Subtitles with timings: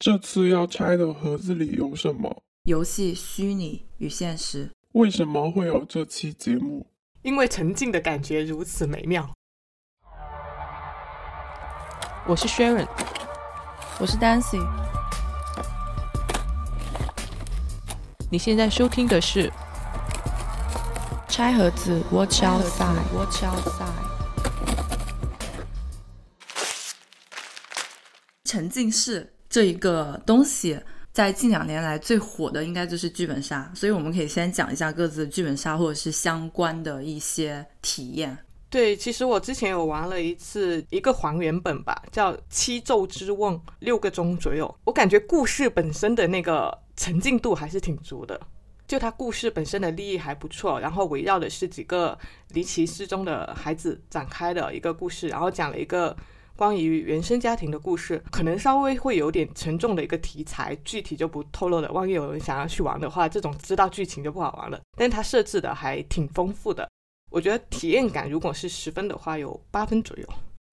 [0.00, 2.42] 这次要拆的盒子里有什么？
[2.62, 4.70] 游戏虚拟与现实。
[4.92, 6.86] 为什么会有这期节目？
[7.20, 9.30] 因为沉浸的感觉如此美妙。
[12.26, 12.88] 我是 Sharon，
[13.98, 14.66] 我是 Dancy。
[18.30, 19.50] 你现在收听的是
[21.28, 23.04] 《拆盒子 Watch Outside》。
[28.44, 30.80] 沉浸式这一个东西，
[31.12, 38.38] 在近两年来最火的应该就是剧本杀，所以我们可以先讲一下各自剧本杀或者是相关的一些体验。
[38.70, 44.72] 对，其实我之前有玩了一次一个还原本吧，叫《七咒之瓮》，六个钟左右。
[44.84, 48.40] 我感觉故事本身的那个沉浸度还是挺足的，
[48.86, 52.16] 就它故事本身的立意还不错，然后围绕的是几个
[52.50, 56.16] 离奇失踪的孩子展开的一个故事，然后讲了一个
[56.60, 61.90] 关于原生家庭的故事，可能稍微会有点沉重的一个题材，具体就不透露了。
[61.90, 64.78] 万一有人想要去玩的话，这种知道剧情就不好玩了。
[64.94, 66.86] 但它设置的还挺丰富的。
[67.30, 70.28] 我觉得体验感如果是十分的话，有八分左右。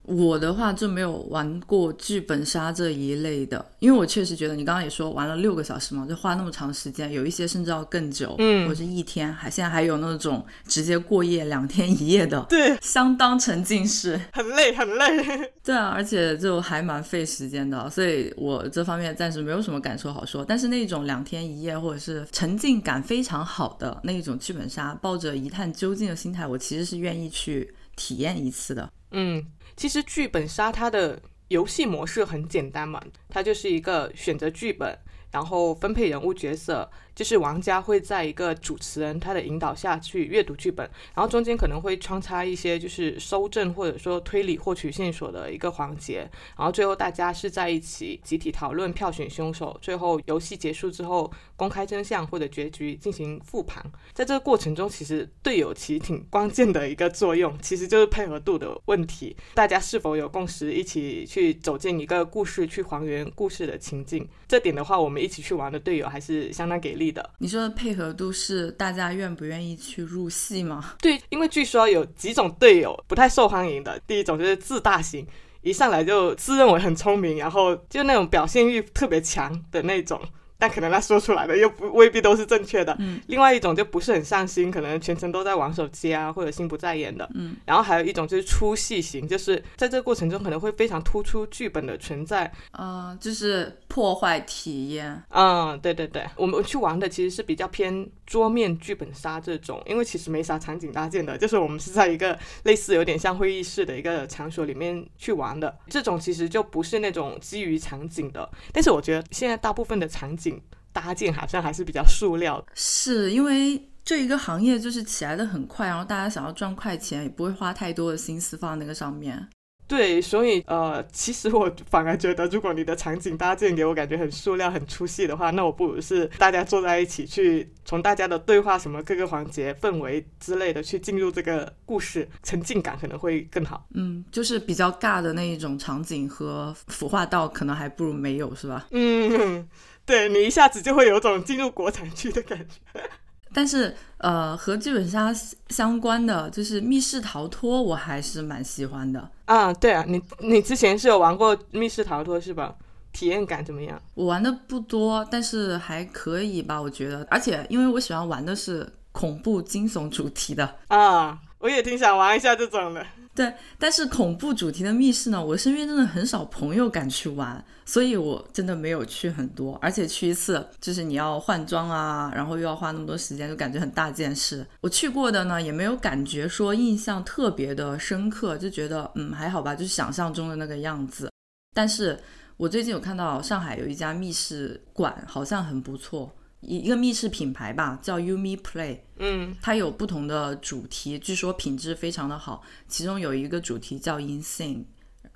[0.08, 14.18] 我的话就没有玩过剧本杀这一类的，因为我确实觉得你刚刚也说玩了六个小时嘛，就花那么长时间，有一些甚至要更久，嗯或者是一天，还现在还有那种直接过夜两天一夜的，对，相当沉浸式。
[14.32, 15.52] 很累很累。
[15.62, 20.42] 对啊，而且就还蛮费时间的，所以我这方面暂时没有什么感受好说。
[20.42, 28.88] 但是那种两天一夜或者是沉浸感非常好的那一种剧本杀，抱着一探究竟的心态，我其实是愿意去体验一次的。
[29.10, 29.42] 嗯，
[29.78, 34.98] 其实剧本杀它的游戏模式很简单嘛，它就是一个选择剧本，
[35.30, 46.18] 然后分配人物角色，就是玩家会在一个主持人他的引导下去阅读剧本，然后中间可能会穿插一些就是搜证或者说推理获取线索的一个环节，
[46.56, 53.84] 然后最后大家是在一起集体讨论票选凶手，最后游戏结束之后公开真相或者结局进行复盘。
[54.12, 64.28] 在这个过程中，其实队友其实挺关键的一个作用，其实就是配合度的问题，大家是否有共识，一起去走进一个故事，去还原故事的情境。
[64.46, 67.30] 这点的话，我们一起去玩的队友还是相当给力的。
[67.38, 70.94] 你说的配合度是大家愿不愿意去入戏吗？
[71.00, 75.26] 对，因为据说有几种队友不太受欢迎的，第一种就是自大型，
[75.62, 80.20] 一上来就自认为很聪明，然后就那种表现欲特别强的那种。
[80.58, 82.96] 但可能他说出来的又不未必都是正确的。
[82.98, 87.28] 嗯，另外一种就不是很上心，可能全程都在玩手机啊，或者心不在焉的。
[87.34, 92.50] 嗯，然后还有一种就是粗戏型，就是在这个过程中可能会非常突出剧本的存在。
[92.72, 95.22] 呃，就是破坏体验。
[95.30, 105.78] 嗯，对对对，我们去玩的其实是比较偏桌面剧本杀这种，因为其实没啥场景搭建的，就是我们是在一个类似有点像会议室的一个场所里面去玩的。
[105.88, 110.47] 这种其实就不是那种基于场景的，但是我觉得现在大部分的场景
[110.92, 112.64] 搭建好像还是比较塑料。
[112.74, 119.48] 是因为这一个行业就是起来的很快，然后大家想要赚快钱，也不会花太多的心思放在那个上面。
[119.86, 133.86] 对，所以呃，其实我反而觉得，如果你的场景搭建给我感觉很塑料、很出戏的话，那我不如是大家坐在一起去，从大家的对话、什么各个环节、氛围之类的去进入这个故事，沉浸感可能会更好。
[133.94, 138.88] 嗯，就是比较尬的那一种场景和腐化道，可能还不如没有，是吧？
[138.90, 139.66] 嗯，
[140.08, 143.00] 对你一下子就会有种进入国产剧的感觉。
[143.52, 145.30] 但是，呃，和剧本杀
[145.68, 149.30] 相关的就是密室逃脱，我还是蛮喜欢的。
[149.44, 152.74] 啊，对啊，你你之前是有玩过密室逃脱是吧？
[153.12, 154.00] 体验感怎么样？
[154.14, 157.26] 我玩的不多，但是还可以吧，我觉得。
[157.30, 163.04] 而且，因为我喜欢玩的是恐怖惊悚主题的，啊，我也挺想玩一下这种的。
[163.38, 163.54] 对。
[163.78, 169.76] 但是恐怖主题的密室呢，我身边真的很少朋友敢去玩，所以我真的没有去很多。
[169.80, 174.66] 而且去一次就是你要换装啊，然后又要花那么多时间，就感觉很大件事。
[174.80, 181.30] 我去过的呢，也没有感觉说印象特别的深刻，就觉得嗯还好吧，就是想象中的那个样子。
[181.72, 182.18] 但是
[182.56, 186.28] 我最近有看到上海有一家密室馆，好像很不错，
[186.60, 188.98] 一一个密室品牌吧，叫 Umi Play。
[189.18, 192.62] 嗯它有不同的主题，据说品质非常的好。
[192.86, 194.84] 其中有一个主题叫 Insane，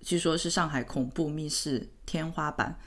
[0.01, 2.79] 据说是上海恐怖密室天花板。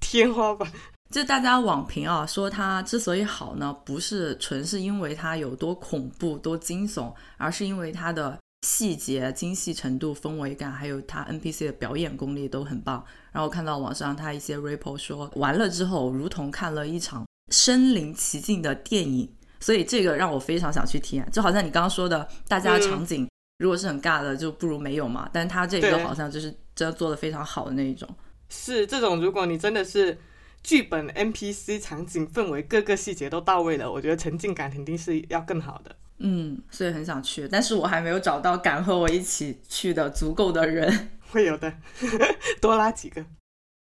[0.00, 0.70] 天花板。
[1.10, 8.36] 就大家网评啊，说它之所以好呢，不是纯是因为它有多恐怖、多惊悚，而是因为它的
[8.66, 13.04] 细节、精细程度、氛围感，还有它 NPC 的表演功力都很棒。
[13.30, 19.30] 然后我看到网上它一些 report 说，完了之后如同看了一场身临其境的电影，
[19.60, 21.28] 所以这个让我非常想去体验。
[21.30, 25.28] 就好像你刚刚说的，大家的场景如果是很尬的，就不如没有嘛。
[25.32, 28.08] 但他这个好像就是真的做的非常好的那一种。
[28.48, 30.18] 是这种，如果你真的是
[30.62, 35.96] 剧本、NPC、场景、氛围各个细节都到位了，我觉得沉浸感肯定是要更好的。
[36.18, 41.10] 嗯，所以很想去，但是我还没有找到敢和我一起去的足够的人。
[41.30, 41.74] 会有的，
[42.62, 43.24] 多拉几个。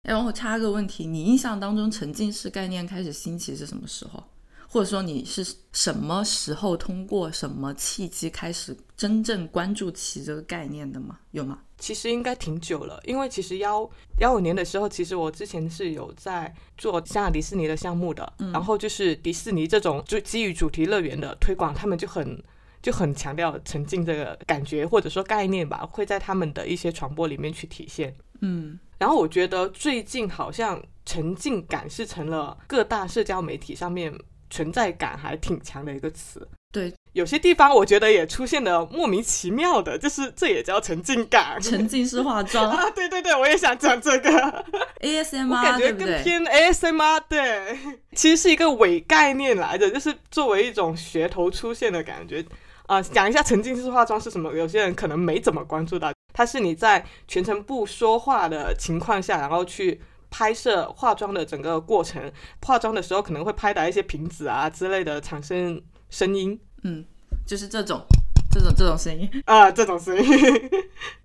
[0.07, 4.23] 哎，然后插个问题，你印象当中沉浸式概念开始兴起是什么时候？
[4.69, 11.19] 或者说你是什么时候通过什么契机开始真正关注起这个概念的吗？
[11.31, 11.59] 有吗？
[11.77, 13.89] 其实应该挺久了，因为其实幺
[14.19, 22.41] 幺五年的时候，其实我之前是有在做香港迪士尼的项目的，然后就是迪士尼这种就基于主题乐园的推广，他们就很
[22.81, 28.15] 就很强调沉浸这个感觉或者说概念吧，会在他们的一些传播里面去体现。
[28.41, 34.13] 嗯，然后我觉得最近好像沉浸感是成了各大社交媒体上面。
[34.49, 44.65] 存在感还挺强的一个词，对，有些地方我觉得也出现的莫名其妙的，就是这也叫沉浸感，沉浸式化妆啊，对对对，我也想讲这个
[45.01, 47.77] ASMR， 我感觉更偏 ASMR，对，
[48.13, 52.45] 其实是一个伪概念来的，就是作为一种噱头出现的感觉
[52.85, 53.01] 啊。
[53.01, 59.99] 讲一下沉浸式化妆是什么，有些人可能没怎么关注到，它是你在全程不说话的情况下，然后去。
[60.29, 62.29] 拍摄化妆的整个过程，
[62.61, 66.59] 化妆的时候可能会拍打一些瓶子啊之类的，产生声音。
[66.83, 67.05] 嗯，
[67.45, 68.05] 就是这种，
[68.51, 70.69] 这种这种声音 啊，这种声音，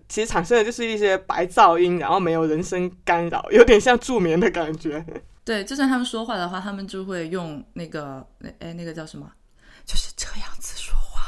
[0.07, 5.05] 其实产生的就是一些白噪音，然后没有人声干扰，有点像助眠的感觉。
[5.43, 9.29] 对，就算他们说话的话，他们就会用那个，那哎，那个叫什么？
[9.85, 11.27] 就是这样子说话，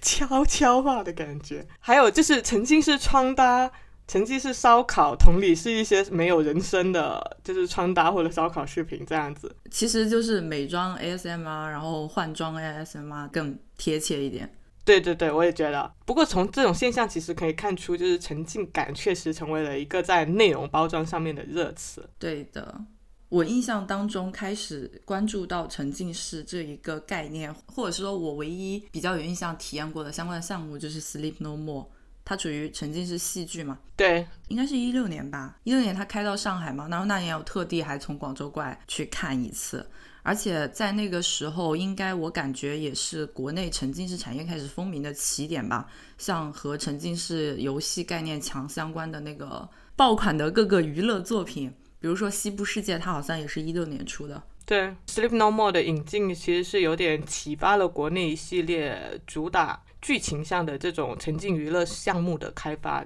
[0.00, 1.66] 悄悄话的感觉。
[1.78, 3.70] 还有就是沉浸式穿搭。
[4.08, 9.54] 成绩是烧烤，同理是一些没有人声的，就是穿搭或者烧烤视频这样子。
[9.70, 14.52] 其实就是美妆 ASMR，然后换装 ASMR 更贴切一点。
[14.84, 15.92] 对对对，我也觉得。
[16.04, 22.10] 不过从这种现象其实可以看出，就是沉浸感确实成为了一个在内容包装上面的热词。
[22.18, 22.80] 对的，
[23.30, 31.86] 我印象当中开始关注到沉浸式这一个概念，或者说我唯一比较有印象体验过的相关的项目就是 Sleep No More。
[32.22, 33.78] 它属于沉浸式戏剧嘛？
[33.96, 35.56] 对，应该是一六年吧。
[35.64, 39.84] 一六年它开到上海嘛，然后那年我特地还从广州过来去看一次。
[40.22, 45.88] 而且在那个时候，应该我感觉也是国内沉浸式产业开始风靡的起点吧。
[46.18, 54.42] 像和沉浸式游戏概念强相关的那个爆款的各个娱乐作品，比如说《西部世界》，它好像也是一六年出的。
[54.66, 59.82] 对，Sleep No More 的引进其实是有点启发了国内一系列主打。
[60.00, 63.04] 剧情上的这种沉浸娱乐项目的开发，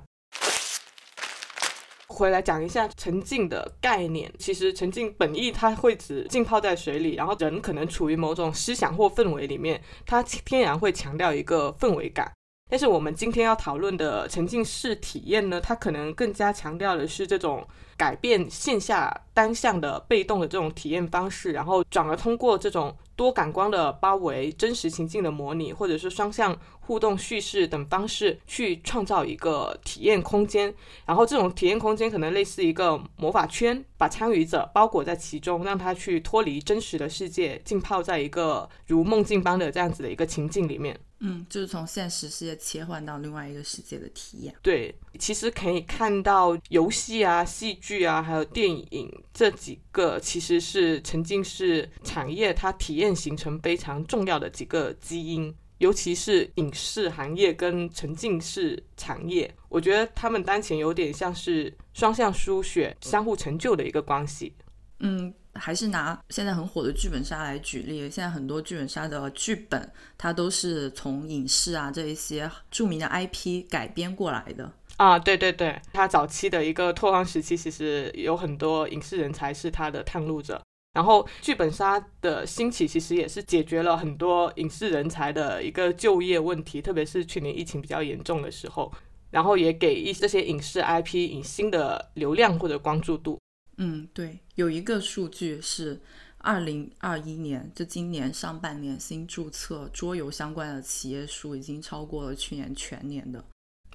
[2.06, 4.32] 回来讲一下沉浸的概念。
[4.38, 12.32] 其实沉浸本意它会指浸泡在水里，然后人可能处于某种思想或氛围里面，它天然会强调一个氛围感。
[12.70, 17.64] 但是我们今天要讨论的沉浸式体验呢，它可能更加强调的是这种
[17.96, 26.58] 改变线下单向的被动的这种体验方式，然后转而通过这种多感光的包围、真实情境的模拟，或者是双向。
[26.86, 30.74] 互动叙事等方式去创造一个体验空间，
[31.06, 40.94] 然后这种体验空间可能类似一个魔法圈，把参与者包裹在其中，让他去脱离真实的世界，浸泡在一个如梦境般的这样子的一个情境里面。
[41.26, 44.54] 嗯，就是从现实世界切换到另外一个世界的体验。
[44.62, 55.54] 对，其实可以看到游戏啊、戏剧啊，还有电影这几个，其实是沉浸式产业它体验形成非常重要的几个基因。
[55.78, 64.54] 尤其是影视行业跟沉浸式产业，我觉得他们当前有点像是双向输血、相互成就的一个关系。
[65.00, 74.72] 嗯，还是拿现在很火的剧本杀来举例，现在很多剧本杀的剧本，它都是从影视啊这一些著名的 IP 改编过来的。
[74.96, 80.62] 啊，对对对，它早期的一个拓荒时期，其实有很多影视人才是它的探路者。
[80.94, 88.92] 然后剧本杀的兴起，其实也是解决了很多影视人才的一个就业问题，特别是去年疫情比较严重的时候，
[89.30, 93.40] 然后也给一这些影视 IP 引新的流量或者关注度。
[93.76, 96.00] 嗯，对，有一个数据是，
[96.38, 103.44] 二零二一年，就今年上半年新注册桌游相关的企业数已经超过了去年全年的，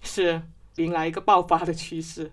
[0.01, 0.41] 是
[0.75, 2.31] 迎来一个爆发的趋势。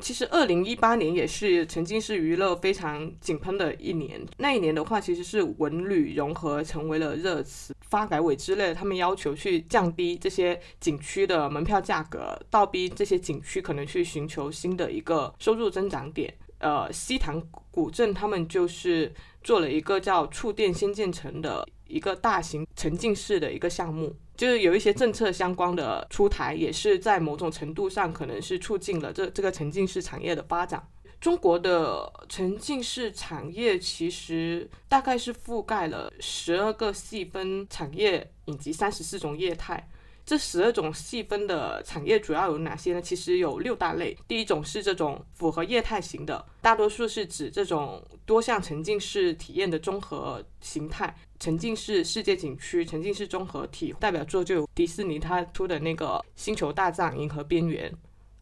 [0.00, 4.24] 其实，二零一八年也是曾经是娱乐非常井喷的一年。
[4.36, 16.32] 那一年的话，其实是文旅融合成为了热词，发改委之类的，他们要求去降低这些景区的门票价格，倒逼这些景区可能去寻求新的一个收入增长点。
[16.58, 19.12] 呃，西塘古镇他们就是
[19.42, 24.14] 做了一个叫“触电新建成”的一个大型沉浸式的一个项目。
[24.36, 30.86] 就是有一些政策相关的出台，也是在某种程度上可能是促进了这这个沉浸式产业的发展。
[31.20, 39.88] 中国的沉浸式产业其实大概是覆盖了十二个细分产业以及三十四种业态。
[40.28, 43.00] 这十二种细分的产业主要有哪些呢？
[43.00, 44.14] 其实有六大类。
[44.28, 51.16] 第一种是这种符合业态型的，大多数是指这种多项沉浸式体验的综合形态。
[51.40, 56.06] 沉浸式世界景区、沉浸式综合体代表作就有迪士尼它出的那个
[56.36, 57.90] 《星球大战：银河边缘》。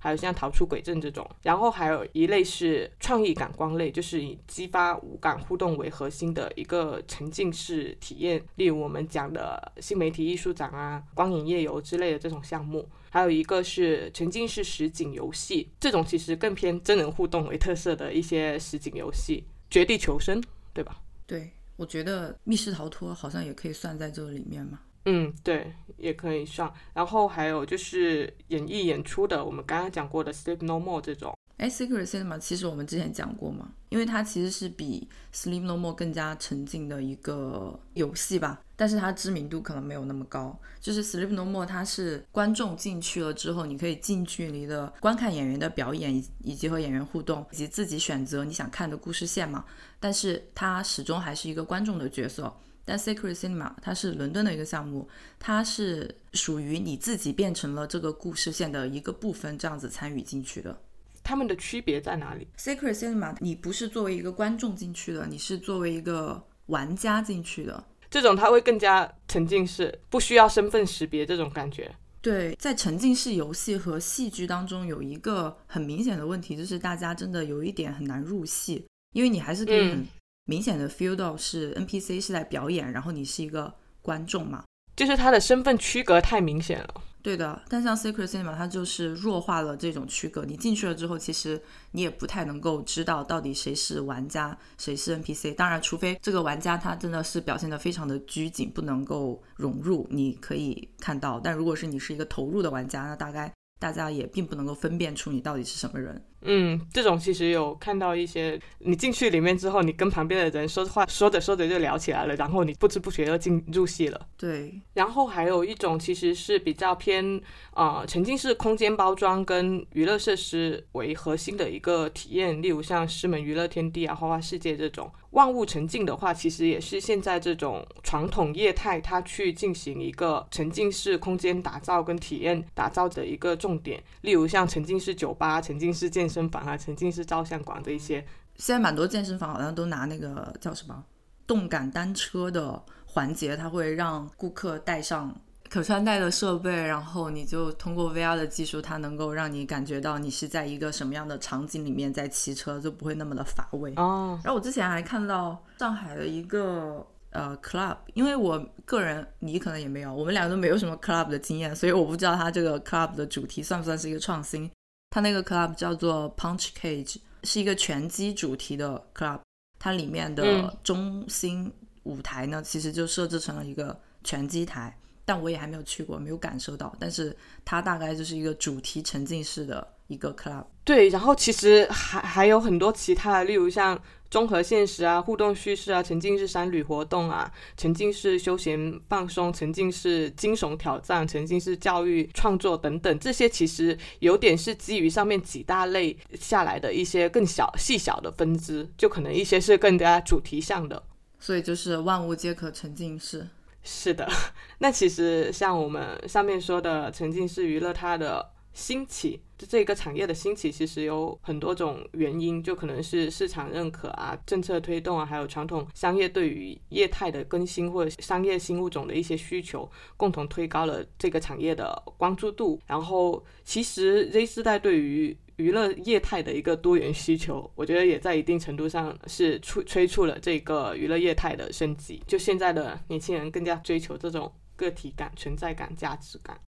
[0.07, 12.89] 还有像逃出鬼阵这种，然后还有一类是创意感光类，就是以激发五感互动为核心的一个沉浸式体验，例如我们讲的新媒体艺术展啊、光影夜游之类的这种项目。
[13.11, 20.41] 还有一个是沉浸式实景游戏，这种其实更偏真人互动为特色的一些实景游戏，绝地求生，
[20.73, 21.01] 对吧？
[21.27, 24.79] 对，我觉得密室逃脱好像也可以算在这里面嘛。
[25.07, 26.75] 嗯，对，也可以上。
[26.93, 31.33] 然后还有就是演绎演出的，我们刚刚讲过的《Sleep No More》这种。
[31.59, 40.59] 哎，《Secret Cinema》其实我们之前讲过嘛，因为它其实是比《Sleep No More》更加沉浸的一个游戏吧，但是它知名度可能没有那么高。
[40.81, 49.65] 就是《Sleep No More》，它是观众进去了之后，你可以近距离的观看演员的表演，以以及和演员互动，以及自己选择你想看的故事线嘛。
[49.99, 52.55] 但是它始终还是一个观众的角色。
[52.87, 55.07] 但 Secret Cinema 它是伦敦的一个项目，
[55.39, 60.81] 它是属于你自己变成了这个故事线的一个部分，这样子参与进去的。
[61.25, 67.85] 他们的区别在哪里？Secret Cinema 你不是作为一个观众进去的，你是作为一个玩家进去的。
[68.09, 71.93] 这种它会更加沉浸式，不需要身份识别这种感觉。
[72.23, 80.07] 对，在沉浸式游戏和戏剧当中有一个很明显的问题，就是大家真的有一点很难入戏，因为你还是可以很。
[80.47, 84.65] 明显的 feel 到是 NPC 是在表演，然后你是一个观众嘛？
[84.97, 86.95] 就是他的身份区隔太明显了。
[87.21, 90.45] 对的，但像 Secret Cinema 它就是弱化了这种区隔。
[90.45, 91.61] 你进去了之后，其实
[91.91, 95.53] 你也不太能够知道到底谁是玩家，谁是 NPC。
[95.53, 101.41] 当然，除非这个玩家他真的是表现的非常的拘谨，不能够融入，你可以看到。
[101.41, 106.25] 但如果是你是一个投入的玩家，那大概大家也并不能够分辨出你到底是什么人。
[106.47, 114.21] 嗯，这种其实有看到一些，你进去里面之后，你跟旁边的人说话，说着说着就聊起来了，然后你不知不觉就进入戏了。
[114.37, 117.41] 对，然后还有一种其实是比较偏
[117.75, 136.36] 呃沉浸式空间包装跟娱乐设施为核心的一个体验，例如像狮门娱乐天地啊、花花世界这种万物沉浸的话，其实也是现在这种传统业态它去进行一个沉浸式空间打造跟体验打造的一个重点，例如像沉浸式酒吧、沉浸式健身。
[136.37, 138.21] 健身房啊，沉浸式照相馆的一些，
[138.57, 141.03] 现在蛮多健身房好像都拿那个叫什么
[141.47, 145.35] 动感单车的环节，它会让顾客带上
[145.71, 154.39] 可穿戴的设备，然后你就通过 VR 的技术，它能够让你感觉到你是在一个什么样的场景里面在骑车，就不会那么的乏味哦。
[154.45, 164.71] 然后我之前还看到上海的一个呃 club，因为我个人你可能也没有，我们两个都没有什么 club 的经验，所以我不知道它这个 club 的主题算不算是一个创新。
[165.11, 169.41] 它那个 club 叫做 Punch Cage，是一个拳击主题的 club。
[169.79, 171.73] 它里面的中心
[172.05, 176.95] 舞台呢，其实就设置成了一个拳击台，但我也还没有去过，没有感受到。
[176.99, 180.65] 但是它大概就是一个主题沉浸式的一个 club。
[180.85, 184.01] 对，然后其实还还有很多其他的，例如像。
[184.31, 201.03] 综合现实啊，互动叙事啊，沉浸式山旅活动啊，沉浸式休闲放松，沉浸式惊悚挑战，沉浸式教育创作等等，这些其实有点是基于上面几大类下来的一些更小细小的分支，就可能一些是更加主题向的，
[201.39, 203.47] 所以就是万物皆可沉浸式。
[203.83, 204.29] 是的，
[204.79, 208.53] 那其实像我们上面说的沉浸式娱乐，它的。
[208.77, 222.81] 兴起，这这个产业的兴起其实有很多种原因，就可能是市场认可啊、政策推动啊，还有传统商业对于业态的更新或者商业新物种的一些需求，共同推高了这个产业的关注度。
[222.87, 232.23] 然后，其实 Z 世代对于娱乐业态的一个多元需求，我觉得也在一定程度上是促催促了这个娱乐业态的升级。
[232.27, 236.61] 就现在的年轻人更加追求这种个体感、存在感、价值感。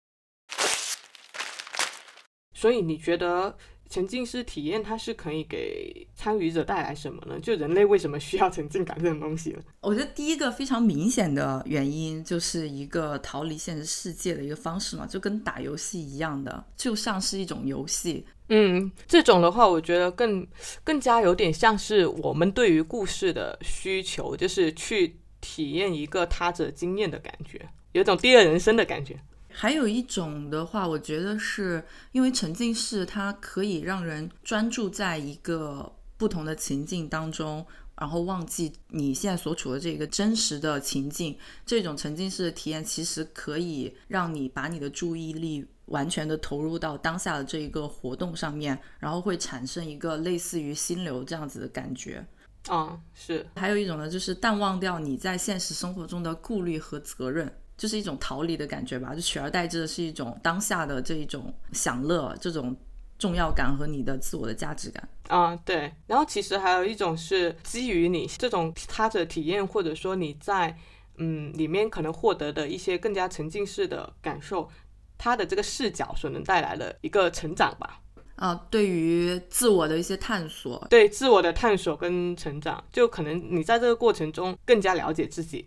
[2.59, 3.57] 所以你觉得
[3.89, 7.39] 沉浸式体验它是可以给参与者带来什么呢？
[7.39, 9.61] 就人类为什么需要沉浸感这种东西呢？
[9.81, 18.27] 我觉得第一个非常明显的原因就是一个逃离现实世界的一个方式嘛，就跟打游戏一样的，就像是一种游戏。
[18.49, 20.45] 嗯，这种的话，我觉得更
[20.83, 29.17] 更加有点像是我们对于故事的需求，就是去体验一个他者经验的感觉，有种第二人生的感觉。
[29.61, 41.37] 还有一种的话，我觉得是因为沉浸式，它可以让人专注在一个不同的情境当中，然后忘记你现在所处的这个真实的情境。
[41.67, 52.25] 这种沉浸式的体验其实可以让你把你的注意力完全的投入到当下的这一个活动上面，然后会产生一个类似于心流这样子的感觉。
[52.69, 53.45] 啊，是。
[53.57, 59.15] 还有一种呢，就是淡忘掉你在现实生活中的顾虑和责任，就是一种逃离的感觉吧。
[59.15, 62.77] 就取而代之的是一种当下的这一种享乐，这种
[63.19, 65.09] 重要感和你的自我的价值感。
[65.29, 65.91] 啊，对。
[66.07, 70.77] 然后其实还有一种是基于你这种他的体验，或者说你在
[71.17, 74.69] 嗯里面可能获得的一些更加沉浸式的感受，
[75.17, 78.01] 他的这个视角所能带来的一个成长吧。
[78.37, 85.67] 啊，对于自我的一些探索，对自我的探索跟成长，就可能你在这个过程中更加了解自己。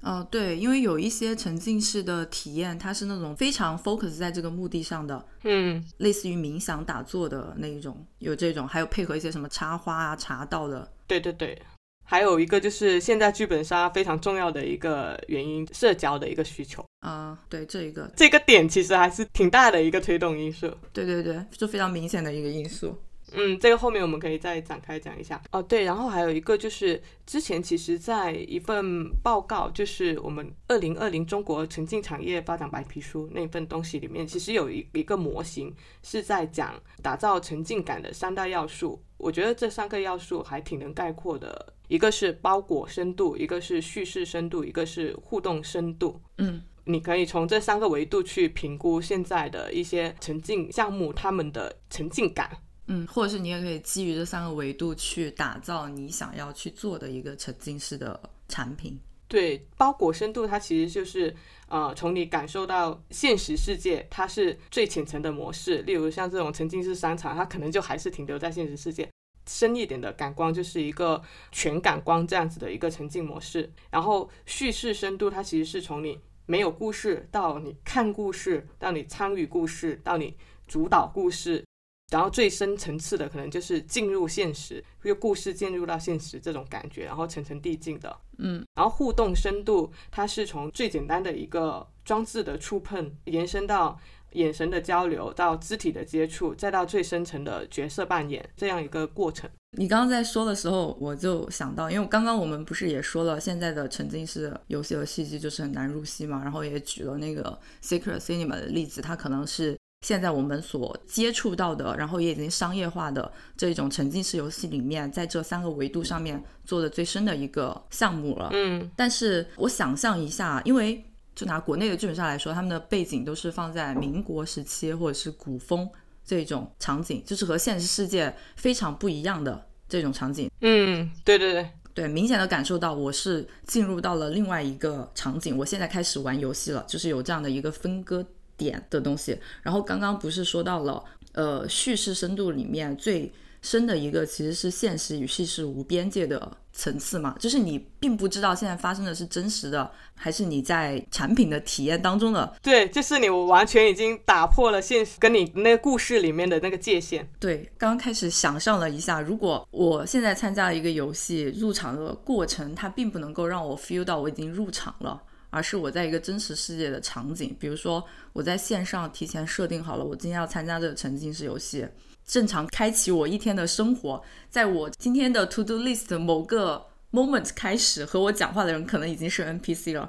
[0.00, 10.90] 啊，对，因为有一些沉浸式的体验，它是那种非常 focus 在这个目的上的，嗯，类似于冥想打坐的那一种，有这种，还有配合一些什么插花啊、茶道的。
[11.06, 11.60] 对对对。
[12.02, 22.98] 还有一个就是现在剧本杀非常重要的一个原因，社交的一个需求啊，对这一个这个点其实还是挺大的一个推动因素，对对对，就非常明显的一个因素。
[23.32, 25.62] 嗯，这个后面我们可以再展开讲一下哦。
[25.62, 39.02] 对，然后还有一个就是之前其实在一份报告，就是我们二零二零中国沉浸产业发展白皮书那份东西里面，其实有一一个模型是在讲打造沉浸感的三大要素。
[39.16, 41.74] 我觉得这三个要素还挺能概括的。
[41.88, 46.20] 一个是包裹深度，一个是叙事深度，一个是互动深度。
[46.38, 52.48] 嗯，你可以从这三个维度去评估现在的一些沉浸项目，他们的沉浸感。
[52.92, 58.98] 嗯，或者是你也可以基于这三个维度去打造你想要去做的一个沉浸式的产品。
[59.28, 61.32] 对，包裹深度它其实就是
[61.68, 65.78] 呃，从你感受到现实世界，它是最浅层的模式。
[65.82, 69.08] 例如像这种沉浸式商场，它可能就还是停留在现实世界。
[69.46, 80.36] 深一点的感光就是一个全感光这样子的一个沉浸模式，然后叙事深度它其实是从你没有故事到你看故事，到你参与故事，到你
[80.66, 81.64] 主导故事，
[82.10, 93.98] 然后最深层次的可能就是进入现实，用故事进入到现实这种感觉，然后层层递进的，嗯，然后互动深度它是从最简单的一个装置的触碰延伸到。
[94.34, 99.50] 眼神的交流，到肢体的接触，再到最深层的角色扮演，这样一个过程。
[99.76, 118.48] 你刚刚在说的时候，我就想到，因为刚刚我们不是也说了，现在的沉浸式游戏和戏剧就是很难入戏嘛，然后也举了那个 Secret Cinema 的例子，它可能是现在我们所接触到的，然后也已经商业化的这种沉浸式游戏里面，在这三个维度上面做的最深的一个项目了。
[118.52, 121.04] 嗯，但是我想象一下，因为。
[121.32, 125.88] 就拿国内的剧本杀来说，他们的背景都是放在民国时期或者是古风
[126.22, 130.50] 这种场景，就是和现实世界非常不一样的这种场景。
[130.60, 135.56] 嗯，对对对对，明显的感受到我是进入到了另外一个场景。
[135.56, 138.26] 我现在开始玩游戏了，就是有这样的一个分割
[138.60, 139.38] 点的东西。
[139.62, 143.32] 然后刚刚不是说到了，呃，叙事深度里面最。
[143.62, 152.50] 深的一个其实是现实与叙事无边界的层次嘛，就是你并不知道现在发生的是真实的，还是你在产品的体验当中的。
[152.62, 157.28] 对，就是你完全已经打破了现实跟你那个故事里面的那个界限。
[157.38, 171.86] 对，刚刚开始想象了一下，如果我现在参加了一个游戏，入场的过程它并不能够让我 feel 到我已经入场了，而是我在一个真实世界的场景，比如说我在线上提前设定好了，我今天要参加这个沉浸式游戏。
[172.26, 180.08] 正常开启我一天的生活，在我今天的 to do list 某个 moment 开始和我讲话的人，可能已经是 NPC 了，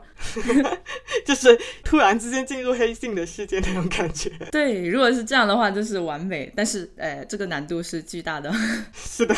[1.26, 4.30] 就是突然之间进入黑镜的世界那种感觉。
[4.52, 6.54] 对，如果是这样的话，就是完美。
[6.56, 8.54] 但是，哎，这个难度是巨大的。
[8.94, 9.34] 是的。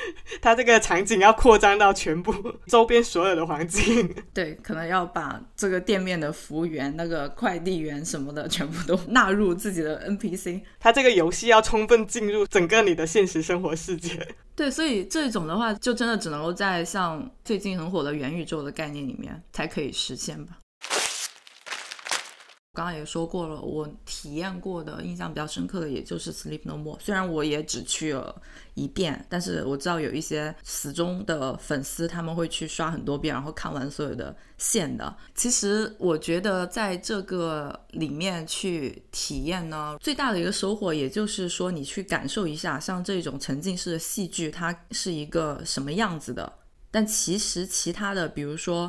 [0.40, 2.32] 它这个场景要扩张到全部
[2.66, 10.62] 周边所有的环境，对，可能要把这个店面的服务员、那个快递员什么的全部都纳入自己的 NPC。
[10.78, 14.26] 它这个游戏要充分进入整个你的现实生活世界。
[14.54, 20.58] 对，所以这种的话，就真的只能够在像最近很火的元宇宙的概念里面才可以实现吧。
[22.74, 26.96] 刚刚也说过了，我体验过的印象比较深刻的，也就是《Sleep No More》。
[27.00, 28.40] 虽然我也只去了
[28.74, 35.12] 一遍，但是我知道有一些死忠的粉丝，他们会去刷很多遍，然后看完所有的线的。
[35.34, 46.52] 其实我觉得在这个里面去体验呢，最大的一个收获，也就是说你去感受一下，像这种沉浸式的戏剧，它是一个什么样子的。
[46.92, 48.88] 但其实其他的，比如说。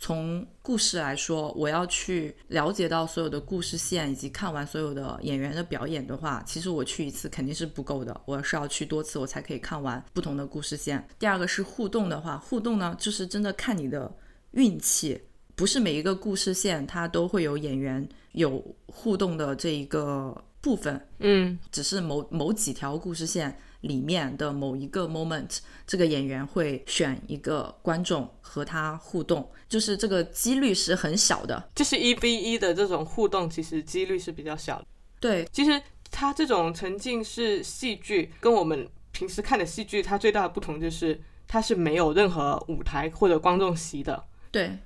[0.00, 11.04] 从故事来说，我要去了解到所有的故事线，以及看完所有的演员的表演的话，其实我去一次肯定是不够的，我是要去多次，我才可以看完不同的故事线。
[11.18, 14.10] 第二个是互动的话，互动呢，就是真的看你的
[14.52, 15.20] 运气，
[15.56, 31.70] 不是每一个故事线它都会有演员有互动的这一个部分，嗯，只是某某几条故事线里面的某一个 moment，这个演员会选一个观众和他互动，就是这个几率是很小的。
[31.74, 34.86] 就是一 v 一的这种互动，其实几率是比较小的。
[35.20, 44.24] 对，其实它这种沉浸式戏剧跟我们平时看的戏剧，它最大的不同就是它是没有任何舞台或者观众席的。
[44.50, 44.78] 对，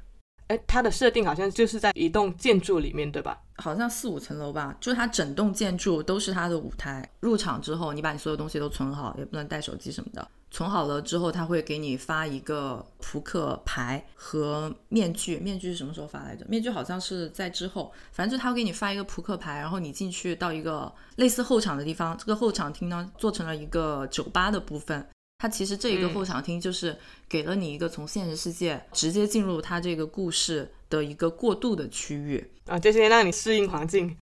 [0.52, 3.40] 哎，它的设定好像就是在一栋建筑里面，对吧？
[3.56, 7.08] 好像四五层楼吧，就是它整栋建筑都是它的舞台。
[7.20, 10.28] 入场之后，你把你所有东西都存好，也不能带手机什么的。
[10.50, 15.38] 存好了之后，他会给你发一个扑克牌和面具。
[15.38, 16.44] 面具是什么时候发来着？
[16.46, 22.14] 面具好像是在之后，反正就他会给你发一个扑克牌，然后你进去到一个类似后场的地方。
[22.18, 25.06] 这个后场厅呢，做成了一个酒吧的部分。
[25.42, 26.96] 它其实这一个嗯后场厅就是
[27.28, 32.48] 给了你一个从现实世界直接进入它这个故事的一个过渡的区域。
[32.66, 34.16] 啊，就是让你适应环境。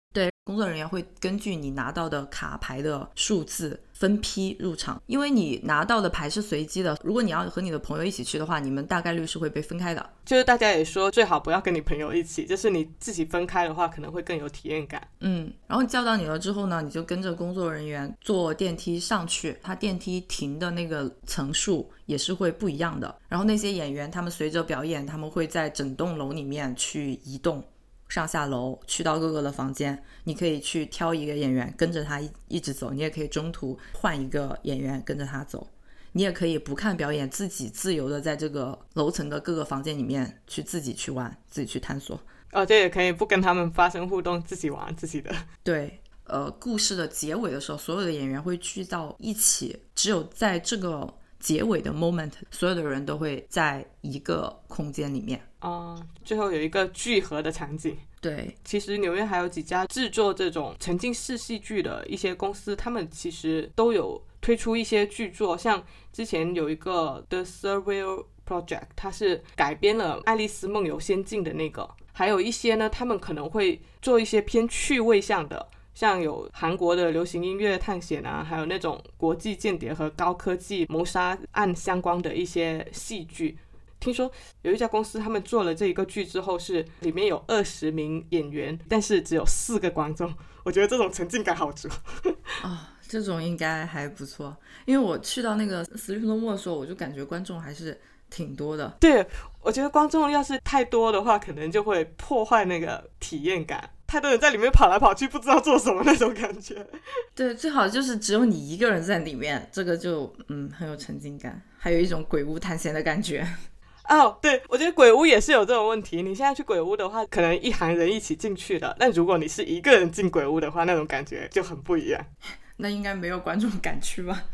[0.49, 6.97] 对，工作人员会根据你拿到的卡牌的数字分批入场，因为你拿到的牌是随机的。
[7.03, 10.09] 如果你要和你的朋友一起去的话，你们大概率是会被分开的。
[10.25, 15.07] 就是大家也说最好不要跟你朋友一起，就是你自己分开的话，可能会更有体验感。
[15.19, 23.15] 嗯，然后叫到你了之后呢，你就跟着工作人员坐电梯上去，他电梯停的那个层数也是会不一样的。
[23.27, 27.63] 然后那些演员他们随着表演，他们会在整栋楼里面去移动。
[28.09, 35.67] 上下楼去到各个的房间，你可以去挑一个演员跟着他一一直走，你也可以中途换一个演员跟着他走，
[36.13, 42.19] 你也可以不看表演，自己自由的在这个楼层的各个房间里面去自己去玩，自己去探索。
[42.51, 45.31] 哦，这也可以不跟他们发生互动，自己玩自己的。
[45.63, 55.41] 对，呃，故事的结尾的时候，所有的演员会聚到一起，只有在这个结尾的 moment，所有的人都会在一个空间里面。
[55.59, 57.97] 啊、最后有一个聚合的场景。
[58.21, 75.69] 对，其实纽约还有几家制作这种沉浸式戏剧的一些公司，他们其实都有推出一些剧作，像之前有一个 The Surreal Project，它是改编了《爱丽丝梦游仙境》的那个，还有一些呢，他们可能会做一些偏趣味向的。
[75.99, 83.57] 像有韩国的流行音乐探险啊，还有那种国际间谍和高科技谋杀案相关的一些戏剧。
[83.99, 84.31] 听说
[84.61, 90.33] 有一家公司，他们做了这一个剧之后，是里面有二十名演员，但是只有四个观众。
[90.63, 91.89] 我觉得这种沉浸感好足。
[92.63, 98.95] 啊、这种应该还不错，因为我去到那个 Sleep No More 的时候，我就感觉观众还是挺多的。
[99.01, 99.27] 对，
[99.61, 103.89] 我觉得观众要是太多的话，可能就会破坏那个体验感。
[104.09, 106.83] 太多人在里面跑来跑去，不知道做什么那种感觉。
[107.35, 113.47] 对，最好就是只有你一个人在里面，这个就嗯很有沉浸感，还有一种鬼屋探险的感觉。
[114.09, 116.23] 哦，对，我觉得鬼屋也是有这种问题。
[116.23, 122.19] 你现在去鬼屋的话，可能一行人一起进去的，但如果你是一个人进鬼屋的话，那种感觉就很不一样。
[122.81, 124.45] 那应该没有观众敢去吧？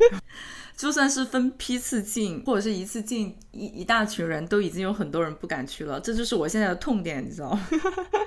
[0.75, 5.99] 就算是分批次进，或者是一次进一一大群人，都已经有很多人不敢去了。
[5.99, 7.67] 这就是我现在的痛点，你知道吗？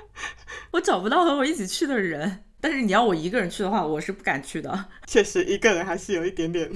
[0.71, 2.43] 我找不到和我一起去的人。
[2.61, 4.85] 但是你要我一个人去的话，我是不敢去的。
[5.07, 6.69] 确实一个人还是有一点点。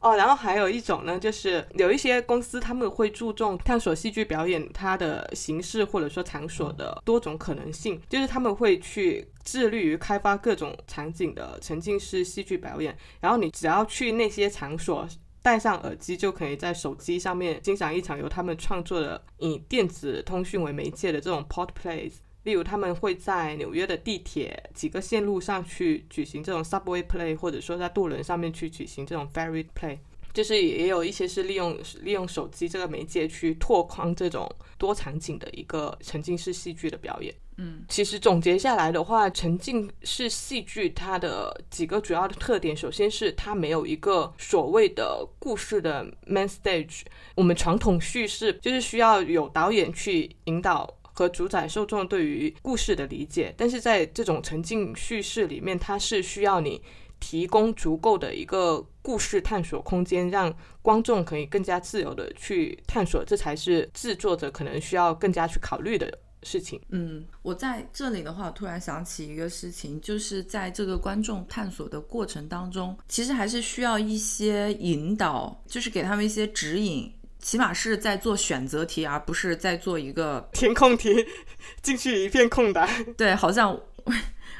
[0.00, 12.96] 哦，然后还有一种呢，就是有一些公司他们会注重探索戏剧表演它的形式或者说场所的多种可能性，就是他们会去致力于开发各种场景的沉浸式戏剧表演。
[13.20, 15.06] 然后你只要去那些场所，
[15.42, 22.12] 戴上耳机就可以在手机上面欣赏一场由他们创作的以电子通讯为媒介的这种 pod plays。
[22.44, 29.98] 例如，他们会在纽约的地铁几个线路上去举行这种 subway play，或者说在渡轮上面去举行这种 ferry play。
[30.32, 34.48] 就是也有一些是利用利用手机这个媒介去拓宽这种
[34.78, 37.34] 多场景的一个沉浸式戏剧的表演。
[37.56, 47.00] 嗯，其实总结下来的话，沉浸式戏剧它的几个主要的特点，首先是它没有一个所谓的故事的 main stage。
[47.34, 50.88] 我们传统叙事就是需要有导演去引导
[51.20, 56.80] 和主宰受众对于故事的理解，但是在这种沉浸叙事里面，它是需要你
[57.20, 66.10] 提供足够的一个故事探索空间，让观众可以更加自由的去探索，这才是制作者可能需要更加去考虑的
[66.42, 66.80] 事情。
[66.88, 77.12] 嗯，我在这里的话，突然想起一个事情，就是在这个观众探索的过程当中，其实还是需要一些引导，就是给他们一些指引。
[77.40, 81.26] 起码是在做选择题，而不是在做一个填空题，
[81.82, 83.04] 进去一片空白。
[83.16, 83.78] 对，好像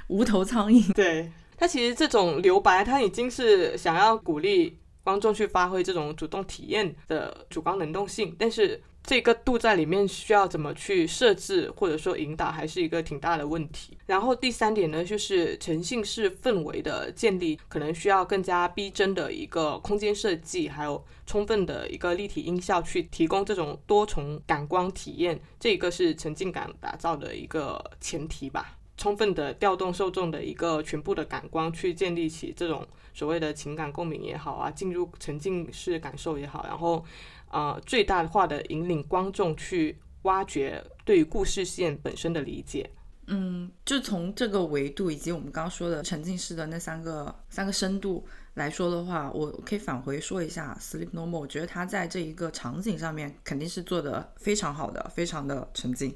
[0.08, 0.92] 无头苍蝇。
[0.94, 8.82] 对他其实这种留白，他已经是想要鼓励观众去发挥这种主动体验的主观能动性，但是。
[9.10, 13.98] 这个度在里面需要怎么去设置或者说引导，还是一个挺大的问题。
[14.06, 25.40] 然后第三点呢，就是沉浸式氛围的建立，可能需要更加逼真的一个空间设计，还有充分的一个立体音效去提供这种多重感官体验。
[25.58, 28.76] 这一个是沉浸感打造的一个前提吧。
[28.96, 37.04] 充分的调动受众的一个全部的感官，去建立起这种所谓的情感共鸣也好啊，进入沉浸式感受也好，然后。
[37.50, 42.90] 呃，最大化的引领观众去挖掘对于故事线本身的理解。
[43.26, 56.12] 嗯，就从这个维度以及我们刚刚说的沉浸式的那三个三个深度来说的话，我可以返回说一下《Sleep No More》，我觉得它在这一个场景上面肯定是做的非常好的，非常的沉浸，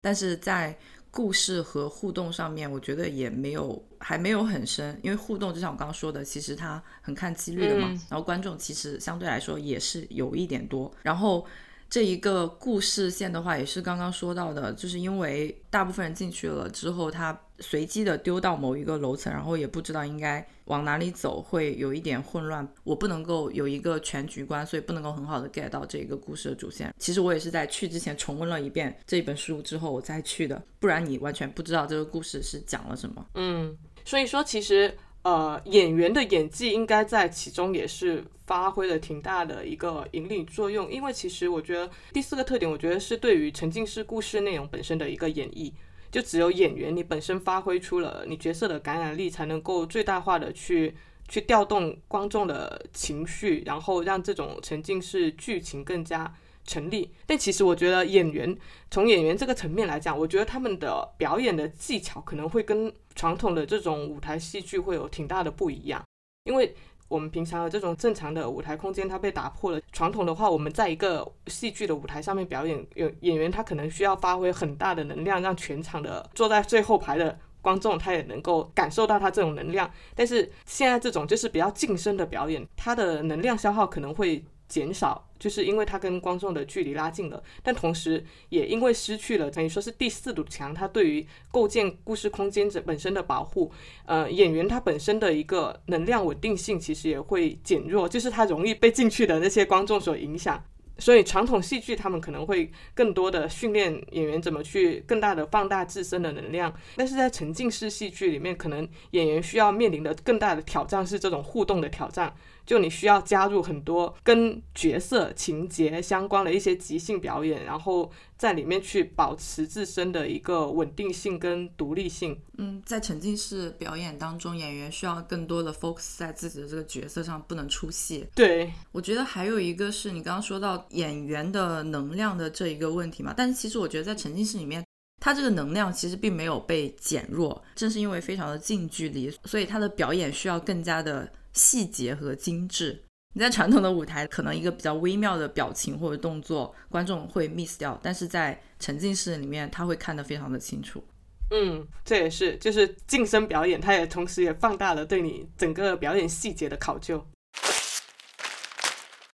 [0.00, 0.74] 但是在
[1.14, 7.88] 故事和互动上面，我觉得也没有还没有很深，因为互动就像我刚刚说的，其实它很看几率的嘛。
[8.10, 11.46] 然后观众其实相对来说也是有一点多，然后。
[11.90, 22.66] 这一个故事线的话，也是刚刚说到的，就是因为大部分人进去了之后，他随机的丢到某一个楼层，然后也不知道应该往哪里走，会有一点混乱。
[22.82, 26.94] 我不能够有一个全局观，所以不能够很好的 get 到这个故事的主线。
[26.98, 33.26] 其实我也是在去之前重温了一遍这本书之后我再去的，不然你完全不知道这个故事是讲了什么。
[33.34, 34.96] 嗯，所以说其实。
[35.24, 45.72] 呃，演员的演技应该在其中也是发挥了挺大的一个引领作用，因为其实我觉得第四个特点，我觉得是对于沉浸式故事内容本身的一个演绎，
[46.14, 50.94] 就只有演员你本身发挥出了你角色的感染力，才能够最大化的去
[51.26, 56.32] 去调动观众的情绪，然后让这种沉浸式剧情更加。
[56.66, 58.56] 成立，但其实我觉得演员
[58.90, 66.02] 从演员这个层面来讲，我觉得他们的表演的技巧可能会跟传统的这种舞台戏剧会有挺大的不一样，
[66.44, 66.74] 因为
[67.08, 69.80] 我们平常的这种正常的舞台空间它被打破了。
[69.92, 79.90] 传统的话，我们在一个戏剧的舞台上面表演，有演员他可能需要发挥很大的能量，让全场的坐在最后排的观众他也能够感受到他这种能量。
[80.14, 85.28] 但是现在这种就是比较近身的表演，它的能量消耗可能会减少。
[85.36, 93.70] 就是因为它跟观众的距离拉近了，但同时也因为失去了等于说是第四堵墙，它对于构建故事空间这本身的保护，
[94.06, 100.64] 呃，演员他本身的一个能量稳定性其实也会减弱，就是他容易被进去的那些观众所影响。
[100.96, 112.34] 所以传统戏剧他们可能会更多的训练演员怎么去更大的放大自身的能量，但是在沉浸式戏剧里面，可能演员需要面临的更大的挑战是这种互动的挑战。
[112.66, 122.40] 就你需要加入很多跟角色情节相关的一些即兴表演，然后在里面去保持自身的一个稳定性跟独立性。
[122.56, 128.26] 嗯，在沉浸式表演当中，演员需要更多的 focus 在自己的这个角色上，不能出戏。
[128.34, 134.82] 对，我觉得还有一个是你刚刚说到演员的能量的这一个问题嘛，但是其实我觉得在沉浸式里面，
[135.20, 141.30] 他这个能量其实并没有被减弱，正是因为非常的近距离，所以他的表演需要更加的。
[141.54, 151.02] 细节和精致，你在传统的舞台可能一个比较微妙的表情或者动作，观众会 miss 掉，但是在沉浸式里面，他会看得非常的清楚。
[151.50, 157.24] 嗯，这也是就是近身表演，它也同时也放大了对你整个表演细节的考究。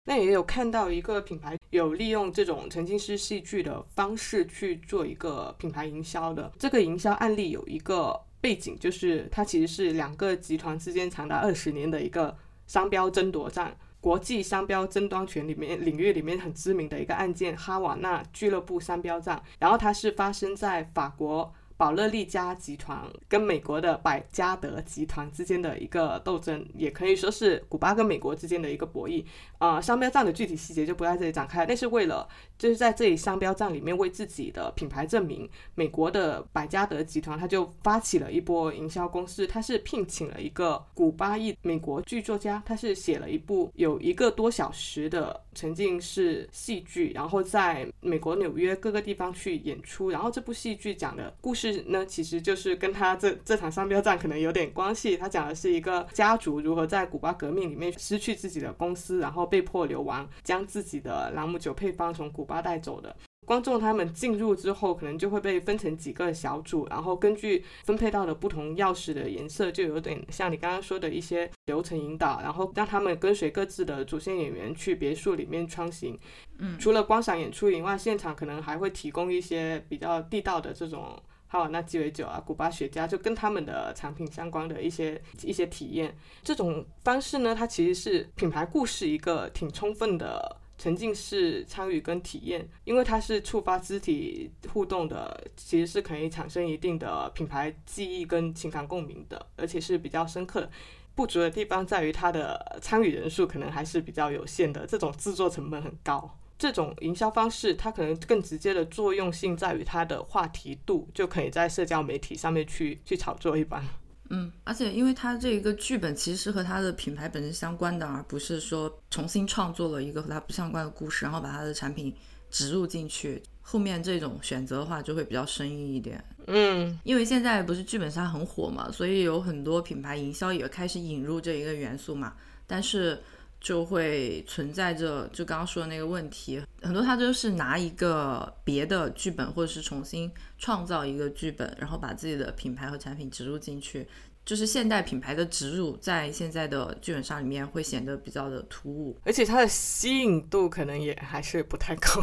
[0.05, 8.21] 那也有看到一个品牌有利用这种沉浸式戏剧的方式去做一个品牌营销的，这个营销案例有一个。
[8.45, 19.43] 背景就是它其实是两个集团之间长达二十年的一个商标争夺战，国际商标争端权里面领域里面很知名的一个案件——哈瓦那俱乐部商标战。
[19.59, 21.55] 然后它是发生在法国。
[21.77, 29.25] 宝乐利家集团跟美国的百加德集团之间的一个斗争，也可以说是古巴跟美国之间的一个博弈。
[29.59, 31.67] 啊，商标战的具体细节就不在这里展开。
[31.67, 32.29] 那是为了
[32.59, 39.47] 就是在这里商标战里面为自己的品牌证明，美国的百加德集团他就发起了一波营销攻势。
[39.47, 50.11] 他是聘请了一个古巴裔美国剧作家，他是写了一部有一个多小时的沉浸式戏剧，然后在美国纽约各个地方去演出。
[50.11, 51.85] 然后这部戏剧讲的故事。
[51.87, 55.17] 呢，其实就是跟他这这场商标战可能有点关系。
[55.17, 63.15] 他讲的是一个家族如何在古巴革命里面失去自己的公司，然后被迫流亡，将自己的朗姆酒配方从古巴带走的。
[63.47, 76.19] 观众他们进入之后，可能就会被分成几个小组，然后根据分配到的不同钥匙的颜色，就有点像你刚刚说的一些流程引导，然后让他们跟随各自的主线演员去别墅里面穿行。
[76.57, 81.15] 嗯，除了观赏演出以外，现场可能还会提供一些比较地道的这种
[81.47, 86.17] 哈瓦那鸡尾酒啊、古巴雪茄，就跟他们的产品相关的一些一些体验。
[86.43, 90.57] 这种方式呢，它其实是品牌故事一个挺充分的。
[90.85, 100.71] 沉浸式参与跟体验，因为它是触发肢体互动的，其实是可以产生一定的品牌记忆跟情感共鸣的，而且是比较深刻的。
[101.15, 106.39] 不足的地方在于它的参与人数可能还是比较有限的，这种制作成本很高。
[106.59, 113.83] 这种营销方式，它可能更直接的作用性在于它的话题度，就可以在社交媒体上面去去炒作一般。
[114.31, 122.15] 嗯，而且因为它这一个剧本其实是和它的品牌本身相关的，而不是说重新创作了一个和它不相关的故事，然后把它的产品
[122.51, 123.43] 植入进去。
[123.61, 126.23] 后面这种选择的话就会比较生硬一点。
[126.47, 132.35] 嗯，因为现在不是剧本杀很火嘛，所以有很多品牌营销也开始引入这一个元素嘛，
[132.67, 133.21] 但是。
[133.65, 144.07] 就会存在着就刚刚说的那个问题，很多他就是拿一个别的剧本，或者是重新创造一个剧本，然后把自己的品牌和产品植入进去，
[144.45, 152.21] 就是现代品牌的植入在现在的剧本杀里面会显得比较的突兀，而且它的吸引度可能也还是不太高，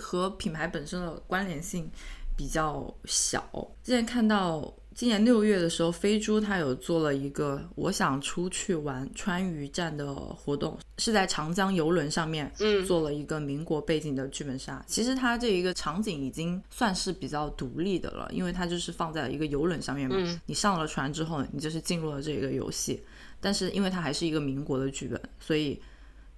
[0.00, 1.90] 和品牌本身的关联性
[2.36, 3.42] 比较小。
[3.82, 4.72] 之前看到。
[4.94, 14.82] 今年六月的时候，飞猪它有做了一个“我想出去玩川渝站”的活动，是在长江游轮上面，嗯，做了一个民国背景的剧本杀。
[14.86, 20.16] 其实它这一个场景已经算是比较独立的了，因为它就是放在了一个游轮上面嘛。
[20.46, 23.02] 你上了船之后，你就是进入了这个游戏。
[23.40, 25.80] 但是因为它还是一个民国的剧本，所以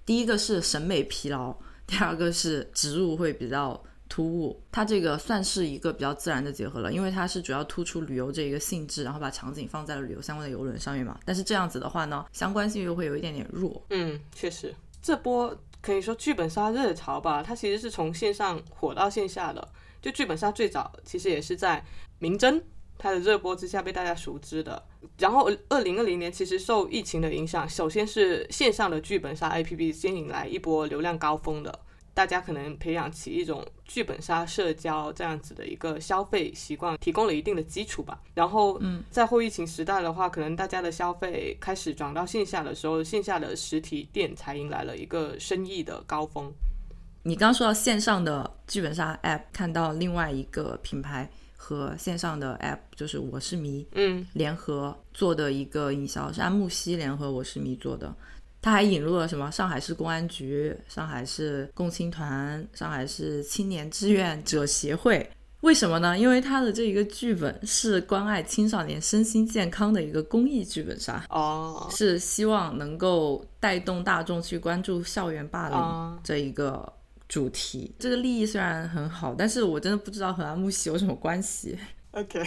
[0.06, 1.54] 第一个是审美疲劳，
[1.86, 3.82] 第二个是植入会比较。
[4.14, 11.18] 突兀，它这个算是一个比较自然的结合了，因为它是主要突出旅游这一个性质，然后把场景放在了旅游相关的游轮上面嘛。
[11.24, 13.84] 但是这样子的话呢，相关性又会有一点点弱。
[13.90, 14.72] 嗯，确实，
[15.02, 19.68] 这波可以说剧本杀热潮吧，它其实是从线上火到线下的。
[20.00, 21.84] 就剧本杀最早其实也是在
[22.20, 22.62] 明侦
[22.96, 24.80] 它的热播之下被大家熟知的。
[25.18, 31.80] 然后二零二零年其实受疫情的影响，首先是线上的剧本杀 APP 先引来一波流量高峰的。
[32.14, 38.20] 大家可能培养起一种剧本杀社交这样子的一个消费习惯，提供了一定的基础吧。
[38.34, 46.52] 然后，嗯，在后疫情时代的话，可能大家的消费开始转到线下的时候，线下的实体店才迎来了一个生意的高峰。
[47.22, 58.14] 你刚说到线上的剧本杀 App，看到另外一个品牌和线上的 App，就是我是迷，嗯，联合做的一个营销，是安慕希联合我是迷做的。
[58.64, 59.50] 他还引入了什么？
[59.50, 65.28] 上海市公安局、上海市共青团、上海市青年志愿者协会。
[65.60, 66.18] 为什么呢？
[66.18, 76.90] 因为他的这一个剧本是关爱青少年身心健康的一个公益剧本杀哦，是希望能够带动大众去关注校园霸凌这一个
[77.28, 77.94] 主题。
[77.98, 81.78] 这个利益虽然很好，但是我真的不知道和安慕希有什么关系。
[82.14, 82.42] OK，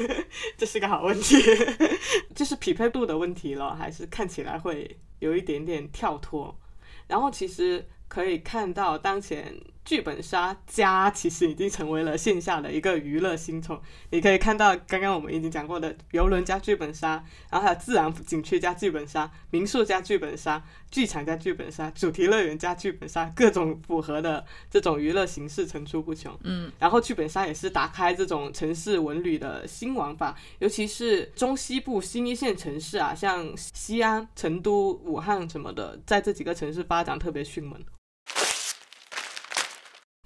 [0.56, 1.36] 这是个好问题，
[2.34, 4.98] 就是匹配度的问题了，还是看起来会。
[5.20, 6.58] 有一点点跳脱，
[7.06, 9.54] 然后其实可以看到当前。
[9.90, 13.82] 剧本杀加其实已经成为了线下的一个娱乐新宠。
[14.10, 26.38] 你可以看到，刚刚我们已经讲过的游轮加剧本杀，然后还有自然景区加剧本杀、民宿加剧本杀、剧场加剧本杀、主题乐园加剧本杀，各种符合的这种娱乐形式层出不穷。
[26.44, 37.76] 嗯，然后剧本杀也是打开这种城市文旅的新玩法，尤其是中西部新一线城市啊，像西安、成都、武汉什么的，在这几个城市发展特别迅猛。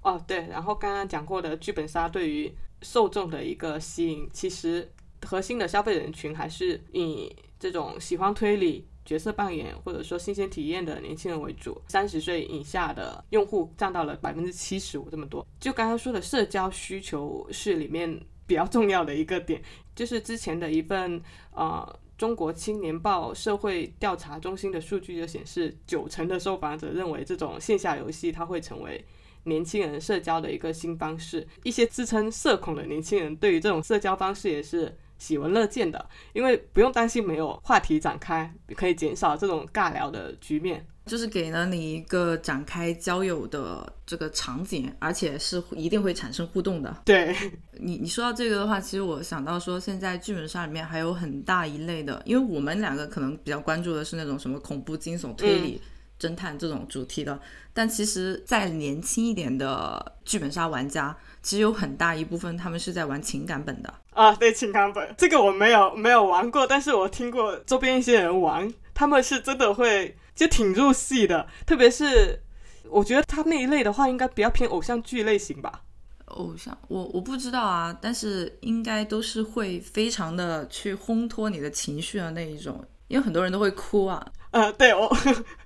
[0.05, 4.87] 哦，对，然后刚刚讲过的剧本杀对于受众的一个吸引，其实
[5.23, 15.47] 核心的消费人群还是以这种喜欢推理、角色扮演或者说新鲜体验的年轻人为主，三十岁以下的用户占到了百分之七十五这么多。
[15.59, 19.63] 就刚刚说的社交需求是里面比较重要的一个点，
[19.97, 21.19] 就是之前的一份
[21.53, 29.03] 呃中国青年报社会调查中心的数据就显示，九成的受访者认为这种线下游戏它会成为。
[29.45, 47.03] 年轻人社交的一个新方式，一些自称社恐的年轻人对于这种社交方式也是喜闻乐见的，因为不用担心没有话题展开，可以减少这种尬聊的局面，就是给了你一个展开交友的这个场景，而且是一定会产生互动的。
[47.05, 47.35] 对
[47.73, 55.81] 你，你说到这个的话，其实我想到说，现在剧本杀里面还有很大一类的，因为我们两个可能比较关注的是那种什么恐怖、惊悚、推理。
[56.25, 57.39] 侦探这种主题的。
[57.73, 63.93] 但其实，再年轻一点的剧本杀玩家，其实有很大一部分他们是在玩情感本的。
[64.13, 72.41] 啊，对，情感本这个我没有没有玩过，但是我听过周边一些人玩，他们是真的会就挺入戏的，特别是
[72.89, 75.83] 我觉得他那一类的话，应该比较偏偶像剧类型吧。
[76.27, 85.15] 偶像，我我不知道啊，但是应该都是会非常的去烘托你的情绪的那一种，因为很多人都会哭啊，呃，对我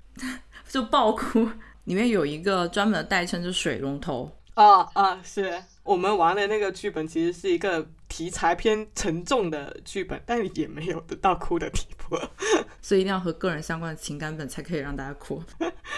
[0.69, 1.49] 就爆哭。
[1.83, 4.31] 里面有一个专门的代称，就是水龙头。
[4.53, 12.17] 啊啊，是我们玩的那个剧本，其实是一个题材偏沉重的剧本，但也没有得到哭的地步。
[12.81, 15.41] 所以一定要和个人相关的情感本才可以让大家哭。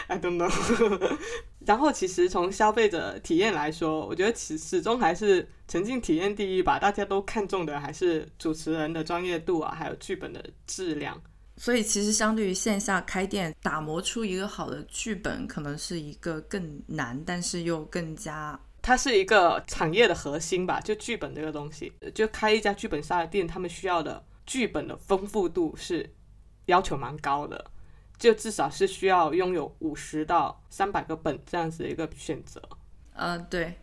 [0.07, 1.17] I don't know。
[1.65, 6.79] 然后其实从消费者体验来说，我觉得其始终还是沉浸体验第一吧。
[6.79, 11.19] 大家都看重的还是主持人的专业度啊，还有剧本的质量。
[11.57, 26.09] 所以其实相对于线下开店，打磨出一个好的剧本，可能是一个更难，但是又更加它是一个产业的核心吧，就剧本这个东西，就开一家剧本杀的店，他们需要的剧本的丰富度是
[26.65, 27.63] 要求蛮高的，
[28.17, 32.59] 就至少是需要拥有五十到三百个本这样子的一个选择。
[33.13, 33.75] 呃，对，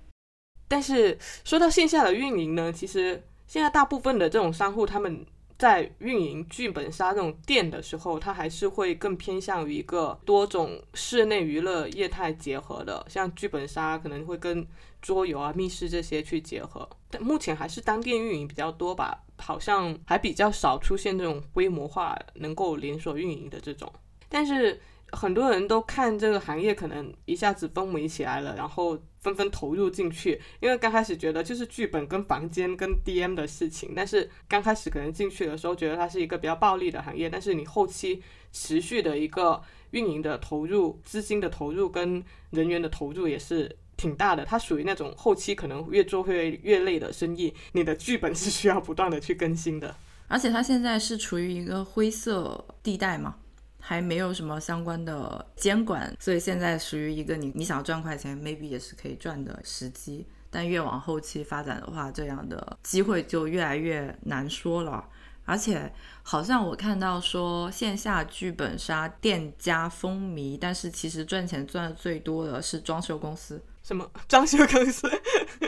[0.66, 5.24] 但是说到线下的运营呢，其实现在大部分的这种商户他们。
[5.59, 14.64] 在运营剧本杀这种店的时候，它还是会更偏向于一个多种室内娱乐业态结合的，像剧本杀可能会跟
[15.02, 16.88] 桌游啊、密室这些去结合。
[17.11, 23.92] 但目前还是单店运营比较多吧，好像还比较少出现这种规模化能够连锁运营的这种。
[24.28, 24.80] 但是
[25.12, 30.40] 很多人都看这个行业可能一下子风靡起来了，然后纷纷投入进去。
[30.61, 44.44] 因为刚开始觉得就是剧本跟房间跟 DM 的事情，但是刚开始可能进去的时候觉得它是一个比较暴利的行业，但是你后期持续的一个运营的投入、资金的投入跟人员的投入也是挺大的。
[44.44, 49.96] 它属于那种后期可能越做会越累的生意，你的剧本是需要不断的去更新的。
[50.28, 53.36] 而且它现在是处于一个灰色地带嘛。
[53.80, 60.26] 还没有什么相关的监管，所以现在属于一个你你想赚快钱，maybe 也是可以赚的时机。
[60.50, 65.06] 但越往后期发展的话，这样的机会就越来越难说了。
[65.44, 65.90] 而且
[66.22, 73.62] 好像我看到说，线下剧本杀店家风靡，但是其实赚钱赚的最多的是装修公司。
[73.82, 75.06] 什么 装修公司？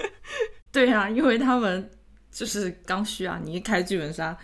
[0.72, 1.90] 对啊，因为他们
[2.30, 4.36] 就是刚需啊，你一开剧本杀。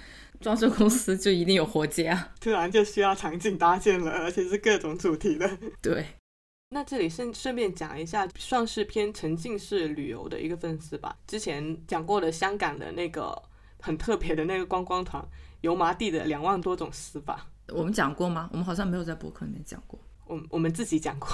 [0.46, 2.32] 装修公司就一定有活接啊！
[2.40, 5.58] 突然就需要场景搭建了，而且是各种主题的。
[5.82, 6.06] 对，
[6.68, 11.16] 那这里顺顺便讲一下，算是偏沉浸式旅游的一个分支吧。
[11.26, 13.36] 之前讲过的香港的那个
[13.80, 15.20] 很特别的那个观光团，
[15.62, 18.48] 油麻地的两万多种死法，我们讲过吗？
[18.52, 19.98] 我们好像没有在博客里面讲过。
[20.26, 21.28] 我我们自己讲过。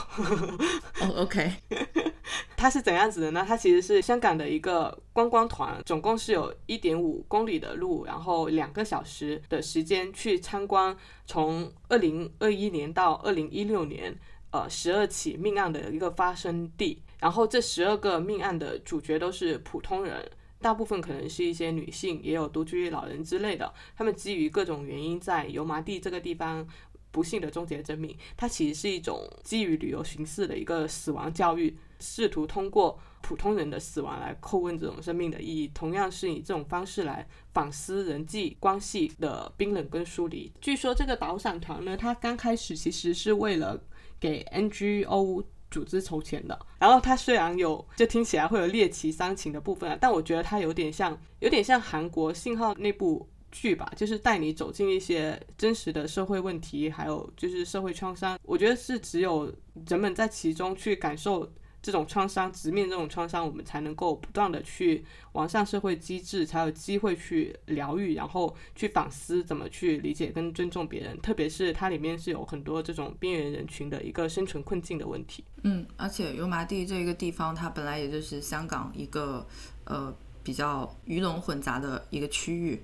[1.03, 1.53] 哦、oh,，OK。
[2.57, 3.45] 它是怎样子的呢？
[3.47, 14.17] 它其实是香港的一个观光团，总共是有一点五公里的路，然后两个小时的时间去参观从二零二一年到二零一六年，
[14.51, 17.03] 呃，十二起命案的一个发生地。
[17.19, 20.31] 然后这十二个命案的主角都是普通人，
[20.61, 23.73] 大部分可能是一些女性，也有独居老人之类的。
[23.97, 26.67] 他们基于各种原因，在油麻地这个地方。
[27.13, 40.51] 不幸的终结生命，它其实是一种基于旅游形式的一个死亡教育，试图通过普通人的死亡来叩问这种生命的意义，同样是以这种方式来反思人际关系的冰冷跟疏离。
[40.61, 43.79] 据说这个导赏团呢，它刚开始其实是为了
[44.19, 53.29] 给 NGO 组织筹钱的，然后它虽然有就听起来会有猎奇伤情的部分啊，但我觉得它有点像，有点像韩国信号那部。
[53.53, 58.37] 剧吧，就是带你走进一些真实的社会问题，还有就是社会创伤。
[58.43, 59.55] 我觉得是只有
[59.87, 61.49] 人们在其中去感受
[61.83, 71.21] 这种创伤，直面这种创伤，我们才能够不断的去完善社会机制，才有机会去疗愈，然后去反思怎么去理解跟尊重别人。
[71.21, 75.45] 特别是它里面是有很多这种边缘人群的一个生存困境的问题。
[75.65, 79.45] 嗯，而且油麻地这个地方，它本来也就是香港一个
[79.85, 82.81] 呃比较鱼龙混杂的一个区域。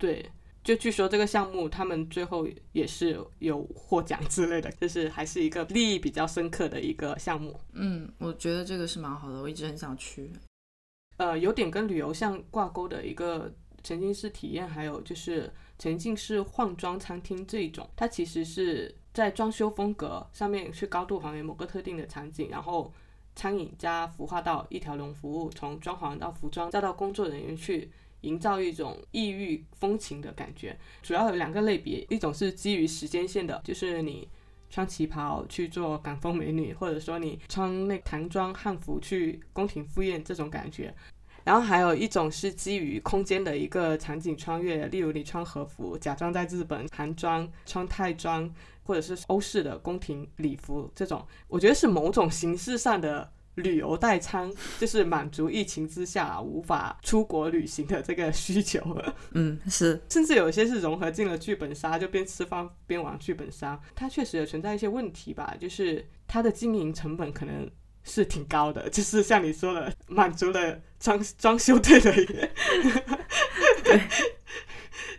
[0.00, 0.24] 对，
[0.64, 7.60] 就据说这个项目他们最后也是有获奖之类的，就是还是一个利益比较深刻的一个项目。
[7.74, 10.32] 嗯，我觉得这个是蛮好的，我一直很想去。
[11.18, 22.90] 呃，有点跟旅游相挂钩的一个沉浸式体验，还有就是沉浸式换装餐厅这一种，它其实是在装修风格上面去高度还原某个特定的场景，然后
[23.36, 27.90] 餐饮加服化到一条龙服务，从装潢到服装再到工作人员去。
[28.22, 34.28] 营造一种异域风情的感觉，主要有两个类别，一种是基于时间线的，就是你
[34.68, 40.94] 穿旗袍去做港风美女，或者说你穿那唐装汉服去宫廷赴宴这种感觉。
[41.42, 48.48] 然后还有一种是基于空间的一个场景穿越，例如你穿和服，假装在日本韩装、穿泰装，
[48.82, 58.80] 或者是欧式的宫廷礼服这种，我觉得是某种形式上的旅游代餐，就是满足疫情之下无法出国旅行的这个需求。
[59.32, 67.70] 嗯，是，甚至有些是融合进了剧本杀，就边吃饭边玩剧本杀，它确实也存在一些问题吧，就是它的经营成本可能。
[68.02, 72.10] 是挺高的，就是像你说的，满足了装装修队的
[73.84, 74.00] 对。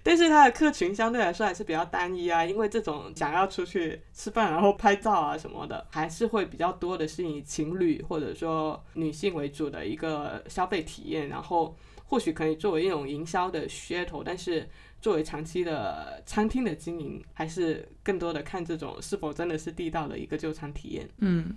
[0.03, 14.67] 但是它的客群相对来说还是比较单一啊，因为这种想要出去吃饭然后拍照啊什么的，还是会比较多的是以情侣或者说女性为主的一个消费体验，然后或许可以作为一种营销的噱头，但是
[15.01, 21.09] 作为长期的餐厅的经营，还是更多的看这种是否真的是地道的一个就餐体验。
[21.19, 21.55] 嗯。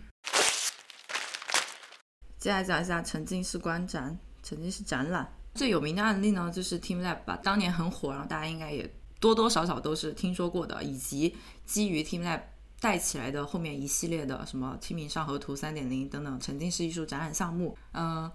[2.38, 12.40] 接下来讲一下沉浸式观展、沉浸式展览最有名的案例呢，就是 TeamLab 吧，当年很火，然后大家应该也多多少少都是听说过的，以及基于 TeamLab
[12.80, 17.78] 带起来的后面一系列的什么《清明上河图》三点零等等沉浸式艺术展览项目。
[17.92, 18.30] 嗯，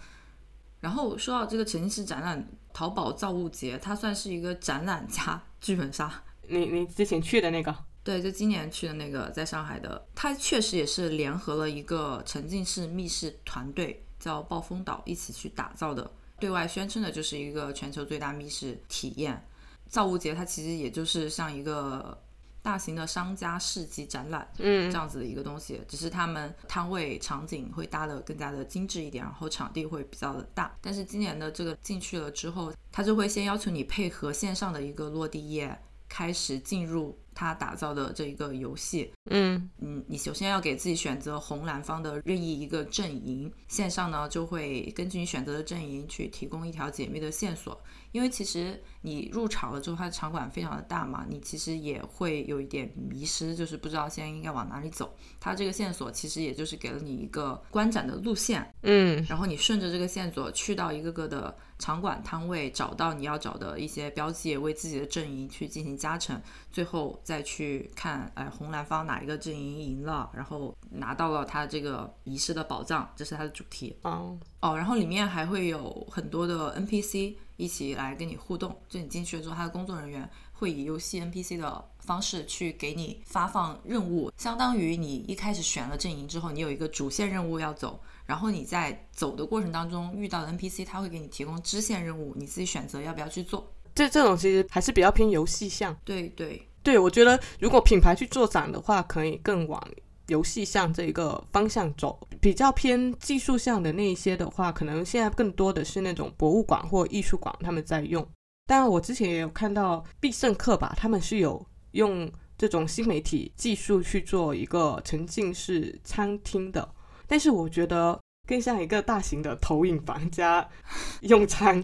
[0.80, 6.24] 然后说到这个沉浸式展览，淘宝造物节它算是一个展览加剧本杀。
[6.48, 7.76] 你你之前去的那个？
[8.02, 16.10] 对，就今年去的那个，在上海的，它确实也是联合了一个沉浸式密室团队，叫暴风岛，一起去打造的。
[16.40, 19.46] 对外宣称的就是一个全球最大密室体验。
[19.88, 22.22] 造物节它其实也就是像一个
[22.62, 30.76] 大型的商家市集展览，嗯，这样子的一个东西，只是他们摊位场景会搭的更加的精致一点，然后场地会比较的大。
[30.82, 35.78] 但是今年的这个进去了之后，它就会先要求你配合线上的一个落地页，
[36.08, 37.18] 开始进入。
[37.40, 47.82] 他打造的这一个游戏，嗯嗯，你首先要给自己选择红蓝方的任意一个阵营，线上呢就会根据你选择的阵营去提供一条解密的线索。
[48.12, 55.16] 因为其实你入场了之后，它的场馆非常的大嘛，你其实也会有一点迷失，就是不知道现在应该往哪里走。
[55.40, 73.96] 它这个线索其实也就是给了你一个观展的路线，嗯，然后你顺着这个线索去到一个个的场馆摊位，找到你要找的一些标记，为自己的阵营去进行加成，最后再去看，哎，红蓝方哪一个阵营赢了，然后拿到了他这个遗失的宝藏，这是它的主题。
[74.02, 77.36] 哦哦，然后里面还会有很多的 NPC。
[77.60, 93.70] 一起来跟你互动，就你进去了之后，他的工作人员会以游戏 NPC 的方式去给你发放任务，相当于你一开始选了阵营之后，你有一个主线任务要走，然后你在走的过程当中遇到的 NPC，他会给你提供支线任务，你自己选择要不要去做。
[93.94, 95.94] 这这种其实还是比较偏游戏向。
[96.06, 99.80] 对对对，我觉得如果品牌去做展的话，可以更往。
[100.26, 108.28] 游戏向这个方向走，比较偏技术向的那一些的话，可能现在更多的是那种博物馆或艺术馆他们在用。
[108.66, 116.90] 当然，我之前也有看到必胜客吧，他们是有用这种新媒体技术去做一个沉浸式餐厅的，
[117.28, 120.68] 但是我觉得更像一个大型的投影房加
[121.22, 121.84] 用餐。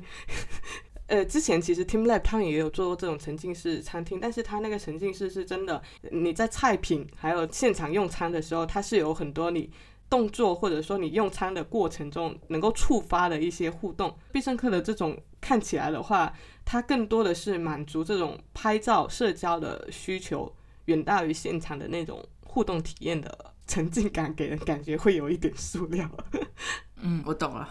[1.08, 5.82] 呃，之前其实 TeamLab 他们也有做过这种沉浸式餐厅，但是它那个沉浸式是真的，
[6.12, 9.70] 你在菜品还有现场用餐的时候，它是有很多你
[10.10, 14.18] 动作或者说你用餐的过程中能够触发的一些互动。
[14.32, 16.34] 必胜客的这种看起来的话，
[16.64, 26.10] 它更多的是满足这种拍照社交的需求，远大于现场的那种互动体验的沉浸感，给人感觉会有一点塑料。
[27.02, 27.70] 嗯，我懂了。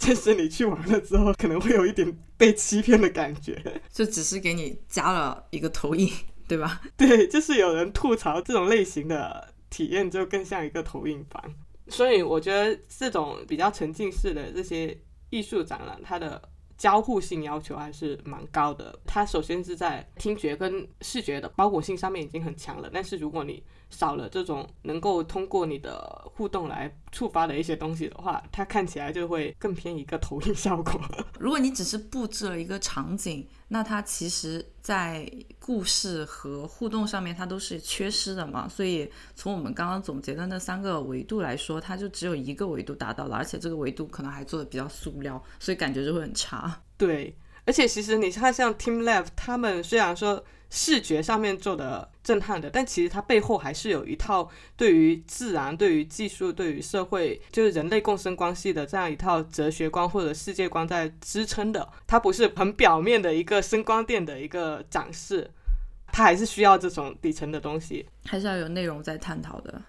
[0.00, 6.10] 就是你去玩了之后，可能会有一点被欺骗的感觉， 就只是给你加了一个投影，
[6.48, 6.80] 对吧？
[6.96, 11.54] 对，就是有人吐槽这种类型的体验就更像一个投影房，
[11.88, 14.96] 所以我觉得这种比较沉浸式的这些
[15.28, 16.40] 艺术展览，它的
[16.80, 18.98] 交互性要求还是蛮高的。
[19.04, 30.98] 它首先是在听觉跟视觉的包裹性上面已经很强了，但是如果你少了这种能够通过你的互动来触发的一些东西的话，它看起来就会更偏一个投影效果。
[31.38, 35.26] 如果你只是布置了一个场景，那它其实在
[35.58, 38.68] 故事和互动上面它都是缺失的嘛。
[38.68, 46.82] 所以从我们刚刚总结的那三个维度来说，它就只有一个维度达到了，而且这个维度可能还做的比较塑料，所以感觉就会很差。
[46.96, 50.44] 对，而且其实你看像 TeamLab，他们虽然说。
[50.70, 61.86] 视觉上面做的震撼的，但其实它背后还是有一套对于自然、对于技术、对于社会，就是人类共生关系的这样一套哲学观或者世界观在支撑的。
[62.06, 65.50] 它不是很表面的一个声光电的一个展示。
[66.12, 68.04] 它还是需要这种底层的东西。
[68.24, 69.82] 还是要有内容在探讨的。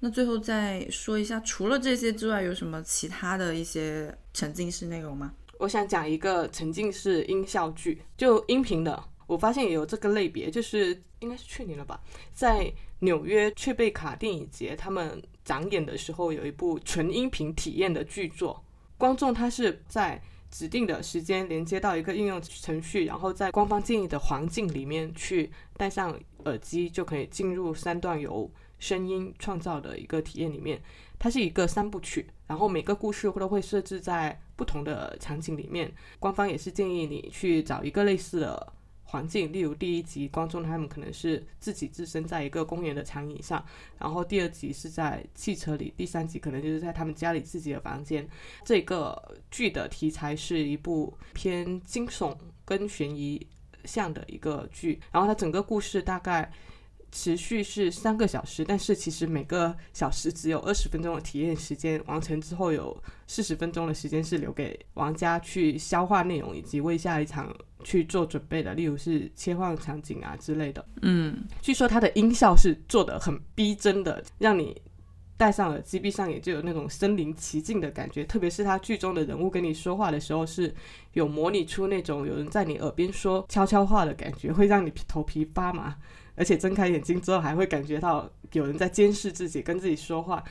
[0.00, 5.32] 那最后再说一下，除了这些之外，有什么其他的一些沉浸式内容吗？
[5.58, 9.04] 我想讲一个沉浸式音效剧，就音频的。
[9.26, 12.00] 我发现也有这个类别，就是应该是去年了吧，
[12.32, 18.64] 在纽约雀贝卡电影节他们展演的时候，有一部纯音频体验的剧作。
[18.96, 30.80] 观众他是在指定的时间连接到一个应用程序，然后在官方建议的环境里面去戴上耳机，就可以进入三段由声音创造的一个体验里面。
[31.18, 35.92] 它是一个三部曲，然后每个故事都会设置在不同的场景里面。
[36.18, 38.72] 官方也是建议你去找一个类似的。
[39.10, 43.64] 环境，例如第一集，观众他们可能是自己置身在一个公园的长椅上，
[43.98, 48.28] 然后第二集是在汽车里，第三集可能就是在他们家里自己的房间。
[48.66, 52.36] 这个剧的题材是一部偏惊悚
[52.66, 53.46] 跟悬疑
[53.86, 56.52] 向的一个剧，然后它整个故事大概。
[57.10, 62.96] 持续是三个小时，但是其实每个小时只有二十分钟的体验时间，完成之后有
[63.26, 70.84] 四十分钟的时间是留给玩家去消化内容以及为下一场去做准备的，例如是切换场景啊之类的。
[71.02, 74.80] 嗯，据说它的音效是做的很逼真的，让你
[75.38, 78.24] 戴上耳机闭上眼就有那种身临其境的感觉。
[78.24, 80.74] 特别是他剧中的人物跟你说话的时候，是
[81.12, 85.96] 有模拟出那种有人在你耳边说悄悄话的感觉，会让你头皮发麻。
[86.38, 90.42] 而且睁开眼睛之后，还会感觉到有人在监视自己，跟自己说话。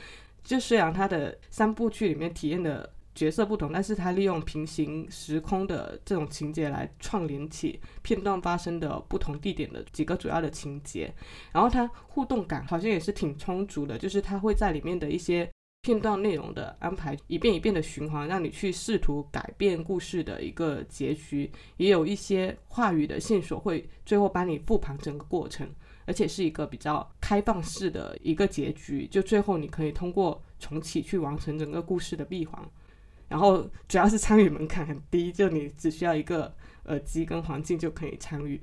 [0.44, 11.12] 就虽然他的三部剧里面体验的角色不同，但是他利用平行时空的这种情节来串联起片段发生的不同地点的几个主要的情节。
[11.52, 15.50] 然后他互动感好像也是挺充足的，就是他会在里面的一些
[15.88, 21.50] 片段内容的安排，一遍一遍的循环，让你去试图改变故事的一个结局。
[21.78, 25.66] 也有一些话语的线索会最后帮你复盘整个过程。
[26.04, 32.62] 而且是一个比较开放式的一个结局，就最后你可以通过重启去完成整个故事的闭环。
[33.28, 38.58] 然后主要是参与门槛很低，就你只需要一个耳机跟环境就可以参与，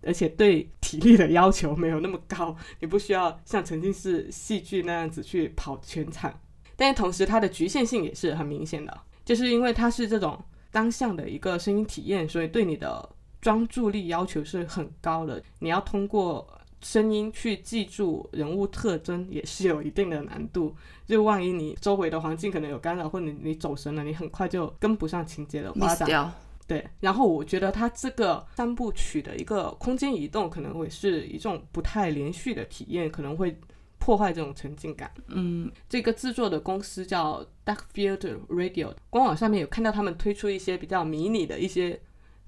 [0.00, 6.40] 而且对体力的要求没有那么高，你不需要像沉浸式戏剧那样子去跑全场。
[6.80, 13.06] 但是同时它的局限性也是很明显的，就是因为它是这种单向的一个声音体验，所以对你的
[13.42, 16.46] 专注力要求是很高的，你要通过。
[16.82, 20.74] 声音去记住人物特征也是有一定的难度，
[21.06, 26.32] 就万一你周围的环境可能有干扰，或者你走神了，你很快就跟不上情节的发展。
[26.66, 33.54] 对，然后我觉得它这个三部曲的一个空间移动可能会是一种不太连续的体验，可能会
[34.00, 35.12] 破坏这种沉浸感。
[35.28, 42.00] 嗯，这个制作的公司叫 Dark Field Radio，官网上面有看到他们推出一些比较迷你的一些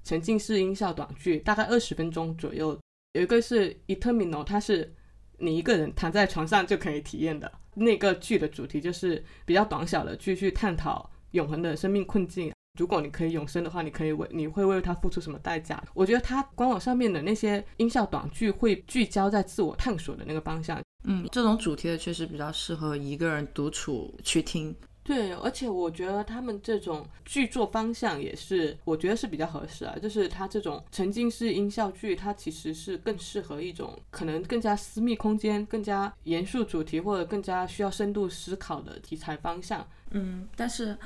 [0.03, 2.77] 沉浸式音效短剧，大概二十分钟左右。
[3.13, 4.93] 有一个是 Eternal，它是
[5.37, 7.49] 你一个人躺在床上就可以体验的。
[7.75, 12.51] 那个剧的主题就是比较短小的，剧，去探讨永恒的生命困境。
[12.79, 15.83] 如果你可以永生的话，你可以为你会为它付出什么代价？
[15.93, 20.81] 我觉得它官网上面的那些音效短剧会聚焦在自我探索的那个方向。
[21.03, 24.75] 嗯，这种主题的确实比较适合一个人独处去听。
[25.03, 29.93] 对，而且我觉得他们这种剧作方向也是，我觉得是比较合适啊。
[30.01, 39.85] 就是它这种沉浸式音效剧，它其实是更适合一种可能更加私密空间、更加严肃主题或者更加需要深度思考的题材方向。
[40.11, 40.97] 嗯，但是。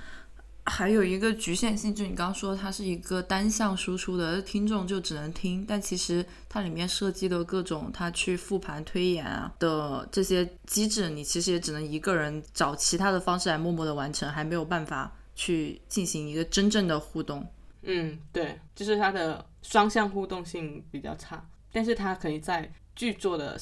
[0.67, 5.65] 还有一个局限性，就你刚刚说它是一个单向输出的，听众就只能听。
[5.67, 17.45] 但其实它里面设计的各种，它去复盘推演啊的这些机制，你其实也只能一个人找其他的方式来默默的完成，还没有办法去进行一个真正的互动。
[17.83, 23.57] 嗯，对，就是它的双向互动性比较差，但是它可以在剧作的。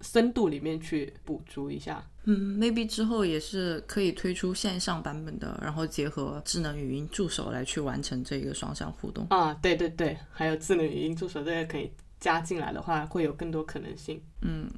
[0.00, 14.22] 深度里面去补足一下，嗯，maybe 之后也是可以推出线上版本的，然后结合智能语音助手来去完成这个双向互动啊，对对对，还有智能语音助手这个可以加进来的话，会有更多可能性。
[14.42, 14.70] 嗯，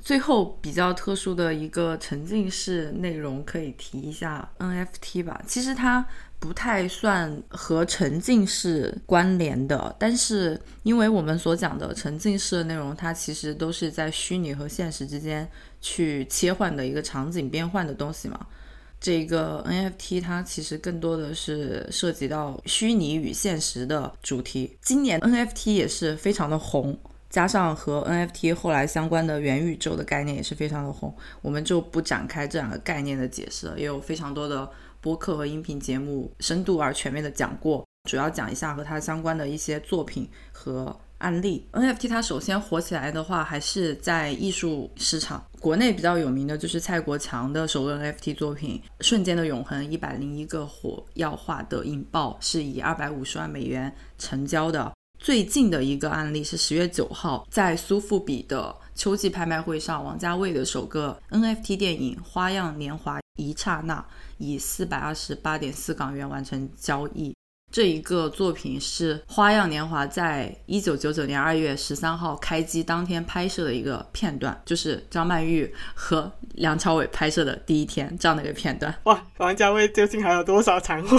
[0.00, 6.06] 最后比较特殊的一个沉浸式内容可以提一下 NFT 吧，其实它。
[6.42, 15.48] 不太算和沉浸式关联的，但是因为我们所讲的沉浸式的内容，它其实都是在虚拟和现实之间
[15.80, 18.44] 去切换的一个场景变换的东西嘛。
[19.00, 24.76] 这个 NFT 它其实更多的是涉及到虚拟与现实的主题。
[24.82, 26.98] 今年 NFT 也是非常的红，
[27.30, 34.68] 加上和 NFT 后来相关的元宇宙的概念也是非常的红，我们就不展开这两个概念的解释了，也有非常多的。
[35.02, 41.66] 播客和音频节目深度而全面的讲过主要讲一下和它相关的一些作品和案例。
[41.72, 45.44] NFT 它首先火起来的话，还是在艺术市场。
[45.60, 54.92] 国内比较有名的就是蔡国强的首个 NFT 作品《瞬间的永恒》，一百零一个火药化的引爆，是以二百五十万美元成交的。
[55.20, 64.06] 最近的一个案例是十月九号，在苏富比的秋季拍卖会上，王家卫的首个 NFT 电影《花样年华》一刹那
[64.38, 67.34] 以四百二十八点四港元完成交易。
[67.72, 78.94] 这一个作品是《花样年华》在一九九九年二月十三号开机当天拍摄的一个片段，就是张曼玉和梁朝伟拍摄的第一天这样的一个片段。
[79.04, 81.18] 哇，王家卫究竟还有多少产货？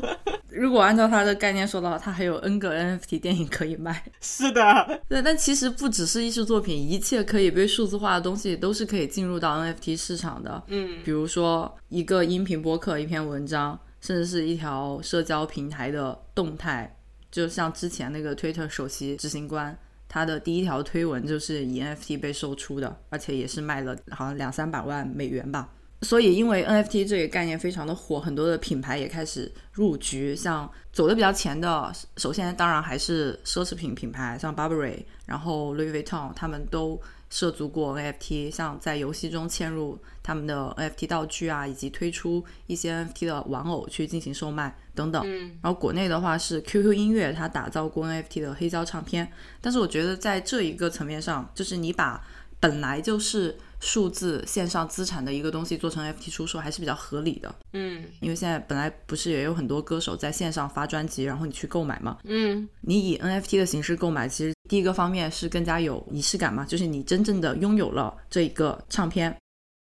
[0.52, 4.04] 如果按照他的概念说的话，他还有 N 个 NFT 电影可以卖。
[4.20, 10.62] 是的，对，但其实不只是艺术作品，一切可以被数字化的东西都是可以进入到 NFT 市场的。
[10.66, 16.96] 嗯，比如说一个音频播客、一篇文章，甚至是一条社交平台的动态，
[17.28, 19.76] 就像之前那个 Twitter 首席执行官，
[20.08, 25.72] 他的第一条推文就是以 NFT 被售出的，而且也是卖了好像两三百万美元吧。
[26.02, 30.36] 所以，因为 NFT 这个概念非常的火，很多的品牌也开始入局。
[30.36, 37.00] 像走的比较前的，首先当然还是奢侈品品牌，像 Burberry，然后 Louis Vuitton，他们都
[37.30, 38.50] 涉足过 NFT。
[38.50, 45.22] 像在游戏中嵌入他们的 NFT 道具啊，以及推出一些 NFT 的玩偶去进行售卖等等。
[45.26, 49.30] 嗯，然后国内的话是 QQ 音乐，它打造过 NFT 的黑胶唱片。
[49.60, 52.24] 但是我觉得在这一个层面上，就是你把
[52.58, 53.56] 本来就是
[53.86, 62.18] 数字线上资产的一个东西做成 NFT 出售还是比较合理的，嗯因为现在本来不是也有很多歌手在线上发专辑，然后你去购买嘛。
[62.24, 69.32] 嗯你以 NFT 的形式购买，其实第一个方面是更加有仪式感嘛，就是你真正的拥有了这一个唱片。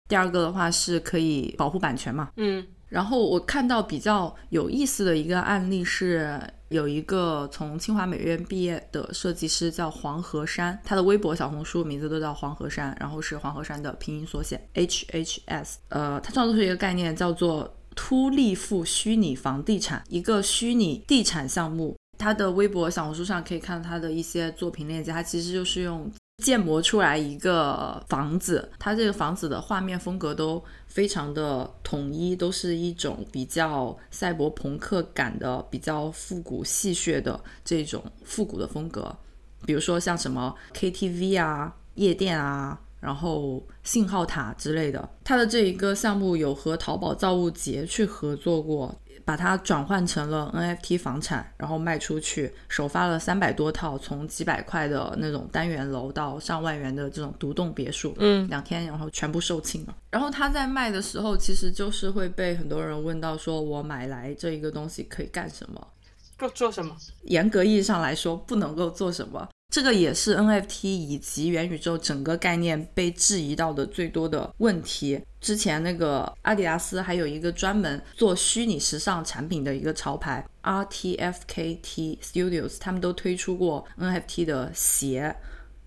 [0.09, 2.30] 第二个的话是可以保护版权嘛。
[2.36, 15.78] 嗯然后我看到比较有意思的一个案例是，有一个从清华美院毕业的设计师叫黄河山，他的微博、小红书名字都叫黄河山，然后是黄河山的拼音缩写 H H S。
[15.88, 21.96] 呃，他创作出一个概念叫做突利富虚拟房地产，一个虚拟地产项目。
[22.18, 26.10] 他的微博、小红书上可以看到他的一些作品链接，他其实就是用
[26.43, 39.14] 建模出来一个房子，它这个房子的画面风格都非常的统一，都是一种比较赛博朋克感的、比较复古戏谑的这种复古的风格。
[39.66, 45.09] 比如说像什么 KTV 啊、夜店啊，然后信号塔之类的。
[45.24, 48.94] 它的这一个项目有和淘宝造物节去合作过，
[49.24, 59.94] 把它转换成了 NFT 房产，然后卖出去，首发了三百多套，从几百块的那种单元楼到上万元的这种独栋别墅，嗯两天然后全部售罄了。
[60.11, 65.86] 然后他在卖的时候，其实就是会被很多人问到，说我买来这一个东西可以干什么？
[66.38, 66.96] 做做什么？
[67.24, 69.49] 严格意义上来说，不能够做什么。
[69.70, 75.20] 这个也是 NFT 以及元宇宙整个概念被质疑到的最多的问题。
[75.40, 85.36] 之前那个阿迪达斯还有一个专门做虚拟时尚产品的一个潮牌 RTFKT Studios，他们都推出过 NFT 的鞋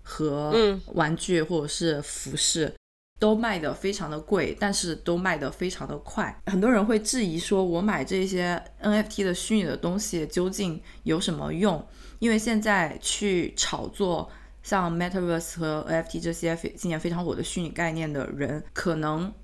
[0.02, 2.72] 和嗯玩具或者是服饰。
[3.18, 6.42] 都卖的非常的贵，但是都卖的非常的快。
[6.46, 11.86] 很多人会质疑说，我买这些 NFT 的虚拟的东西究竟有什么用？
[12.22, 14.30] 因为现在去炒作
[14.62, 19.34] 像 Metaverse 和 NFT 这些今年非常火的虚拟概念的人，可能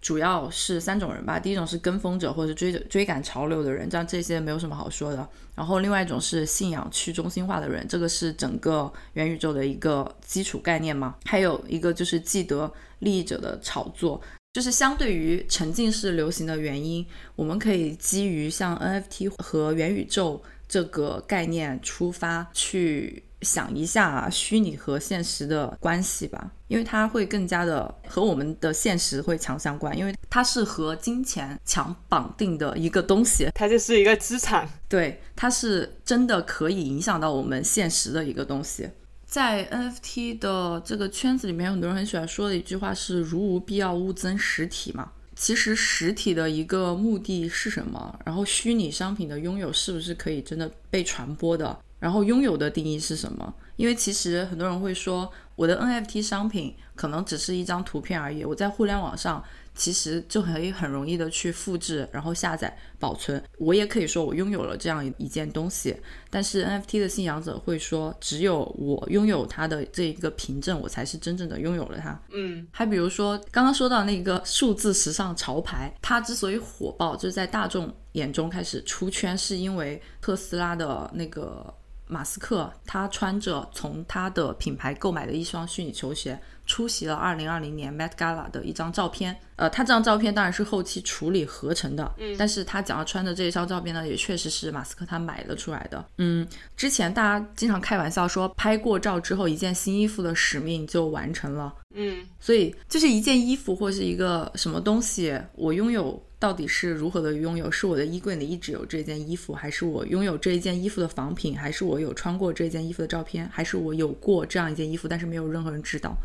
[0.00, 1.38] 主要是三种人吧。
[1.38, 5.28] 第一种是跟风者或者是追着追赶潮流的人，这样这些没有什么好说的。
[5.54, 11.14] 然后另外一种是信仰去中心化的人，这个是整个元宇宙的一个基础概念嘛。
[11.26, 12.68] 还有一个就是既得
[12.98, 14.20] 利益者的炒作。
[14.52, 17.06] 就是相对于沉浸式流行的原因，
[17.36, 20.42] 我们可以基于像 NFT 和元宇宙
[20.74, 34.68] 这个概念出发，去想一下虚拟和现实的关系吧，因为它会更加的和我们的现实会强相关，因为它是和金钱强绑定的一个东西，它就是一个资产。
[34.88, 38.90] 对，它是真的可以影响到我们现实的一个东西。
[39.24, 45.12] 在 NFT 的这个圈子里面，很多人很喜欢说的一句话是“如无必要，勿增实体”嘛。
[45.36, 48.18] 其实实体的一个目的是什么？
[48.24, 51.78] 然后虚拟商品的拥有是不是可以真的被传播的？
[51.98, 53.54] 然后拥有的定义是什么？
[53.76, 59.42] 因为其实很多人会说，我的 NFT 商品可能只是一张图片而已，我在互联网上
[59.74, 63.42] 其实就可以很容易的去复制，然后下载保存。
[63.58, 65.96] 我也可以说我拥有了这样一件东西，
[66.30, 72.20] 但是 NFT 的信仰者会说，只有我拥有它的这一个凭证，我才是真正的拥有了它。
[72.32, 81.74] 嗯还比如说刚刚说到那个数字时尚潮牌，它之所以火爆，就是在大众眼中开始出圈，是因为特斯拉的那个
[82.06, 89.36] 马斯克，他穿着从他的品牌购买的一双虚拟球鞋，出席了2020年 Met Gala 的一张照片。
[89.56, 96.04] 呃，他这张照片当然是后期处理合成的，嗯，但是他讲要穿的这一张照片呢，也确实是马斯克他买了出来的。
[96.18, 96.44] 嗯，
[96.76, 101.72] 之前大家经常开玩笑说，拍过照之后，一件新衣服的使命就完成了。
[101.96, 107.70] 嗯所以就是一件衣服或是一个什么东西，我拥有到底是如何的拥有？
[107.70, 116.16] 是我的衣柜里一直有这件衣服，还是我拥有这一件衣服的仿品，还是我有穿过这件衣服的照片，还是我有过这样一件衣服，但是没有任何人知道？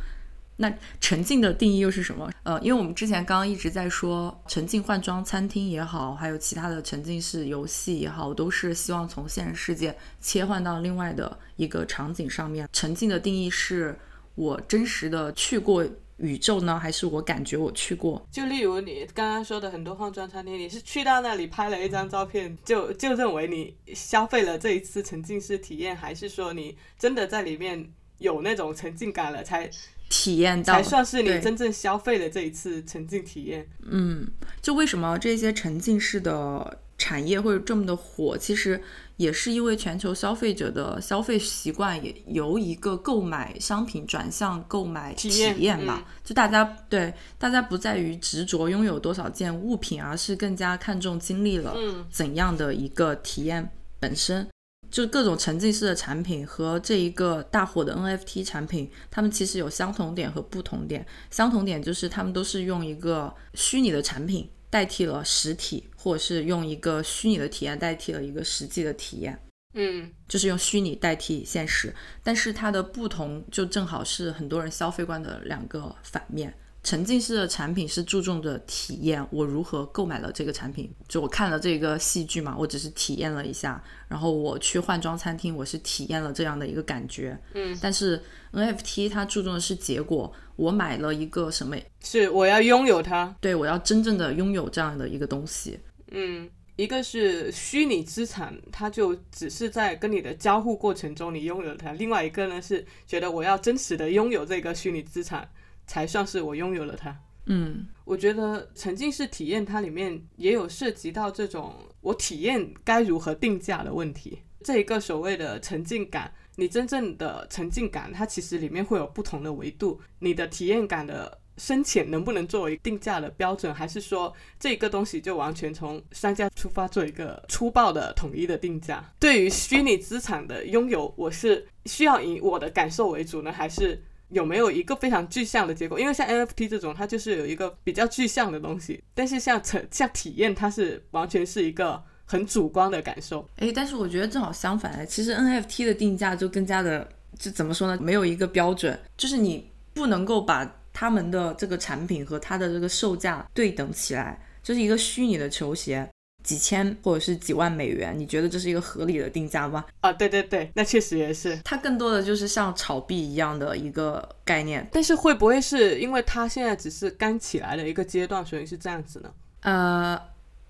[0.61, 2.29] 那沉浸的定义又是什么？
[2.43, 12.67] 呃，因为我们之前刚刚一直在说沉浸换装餐厅也好，还有其他的沉浸式游戏也好，都是希望从现实世界切换到另外的一个场景上面。
[12.73, 13.97] 沉浸的定义是
[14.35, 15.87] 我真实的去过
[16.17, 18.27] 宇宙呢，还是我感觉我去过？
[18.29, 29.69] 就例如你刚刚说的很多换装餐厅，你是去到那里拍了一张照片，就就认为你消费了这一次沉浸式体验，还是说你真的在里面有那种沉浸感了，才
[30.09, 33.67] 体验到才算是你真正消费的这一次沉浸体验？
[33.83, 34.27] 嗯，
[34.61, 38.35] 就为什么这些沉浸式的产业会这么的火？
[38.37, 38.81] 其实
[39.17, 46.03] 也是因为全球消费者的消费习惯也由一个购买商品转向购买体体验验吧。
[46.05, 54.47] 嗯就大家对大家不在于执着拥有多少件物品，而是更加看重经历了嗯怎样的一个体验本身。
[54.91, 61.05] 就各种沉浸式的产品和这一个大火的 NFT 产品，它们其实有相同点和不同点。
[61.29, 69.39] 相同点就是它们都是用一个虚拟的产品代替了实体，或者是用一个虚拟的体验代替了一个实际的体验。
[69.75, 76.51] 嗯就是用虚拟代替现实，但是它的不同就正好是很多人消费观的两个反面。
[76.81, 87.37] 沉浸式的产品是注重的体验，我如何购买了这个产品，就我看了这个戏剧嘛，我只是体验了一下，然后我去换装餐厅，我是体验了这样的一个感觉。
[87.53, 88.21] 嗯，但是
[88.53, 93.35] NFT 它注重的是结果，我买了一个什么，是我要拥有它。
[93.41, 95.79] 对我要真正的拥有这样的一个东西。
[96.11, 105.47] 嗯，一个是虚拟资产，它就只是在跟你的交互过程中你拥有它；另外一个呢是觉得我要真实的拥有这个虚拟资产，
[105.89, 107.19] 才算是我拥有了它。
[107.51, 114.37] 嗯我觉得沉浸式体验它里面也有涉及到这种我体验该如何定价的问题。
[114.63, 119.99] 这一个所谓的沉浸感，你真正的沉浸感，它其实里面会有不同的维度。
[120.19, 129.03] 你的体验感的深浅能不能作为定价的标准，还是说这个东西就完全从商家出发做一个粗暴的统一的定价？
[129.19, 134.03] 对于虚拟资产的拥有，我是需要以我的感受为主呢，还是？
[134.29, 135.99] 有没有一个非常具象的结果？
[135.99, 143.47] 因为像 NFT 这种，它就是有一个比较具象的东西，但是像成像体验，它是完全是一个很主观的感受。
[143.57, 147.07] 诶，但是我觉得正好相反哎，其实 NFT 的定价就更加的，
[147.37, 148.01] 就怎么说呢？
[148.01, 156.07] 没有一个标准，就是你不能够把他们的这个产品和它的这个售价对等起来，就是一个虚拟的球鞋。
[156.49, 159.85] 几千或者是几万美元，你觉得这是一个合理的定价吗？
[160.01, 161.55] 啊，对对对，那确实也是。
[161.63, 164.89] 它更多的就是像炒币一样的一个概念。
[164.91, 169.31] 但是会不会是因为它现在只是刚起来的一个阶段，所以是这样子呢？
[169.61, 170.19] 呃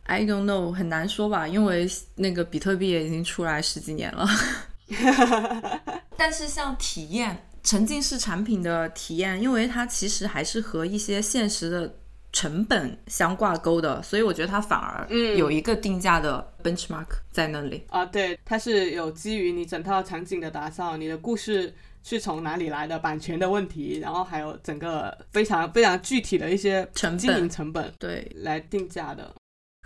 [0.03, 4.27] ，I don't know，很难说吧，因为那个比特币也已经出来十几年了。
[6.17, 11.95] 但是像体验沉浸式产品的体验，因为它其实还是和一些现实的
[12.31, 17.83] 成本相挂钩的，所以我觉得它反而嗯有一个定价的 benchmark 在那里。
[17.89, 21.73] 啊，对，它是有基于你整套场景的打造，你的故事
[22.03, 29.33] 是从哪里来的，版权的问题，然后还有整个非常非常具体的一些成经营本成本对，来定价的。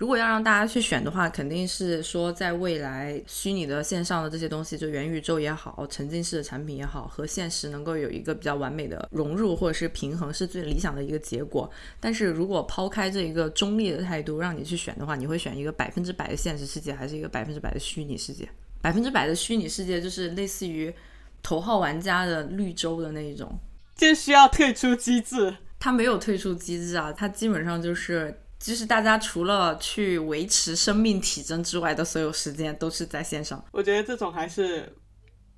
[0.03, 11.71] 如果要让大家去选的话，肯定是说在未来虚拟的线上的这些东西，就元宇宙也好，沉浸式的产品也好，和现实能够有一个比较完美的融入或者是平衡，是最理想的一个结果。
[12.01, 18.45] 但是如果抛开这一个中立的态度，让你去选的话，你会选一个百分之百的现实世界，还是一个百分之百的虚拟世界？
[18.81, 20.93] 百分之百的虚拟世界就是类似于
[21.41, 23.57] 头号玩家的绿洲的那一种，
[23.95, 25.55] 这需要退出机制。
[25.79, 28.37] 它没有退出机制啊，它基本上就是。
[28.63, 33.61] 就是大家除了去维持生命体征之外的所有时间都是在线上。
[33.73, 34.95] 我觉得这种还是，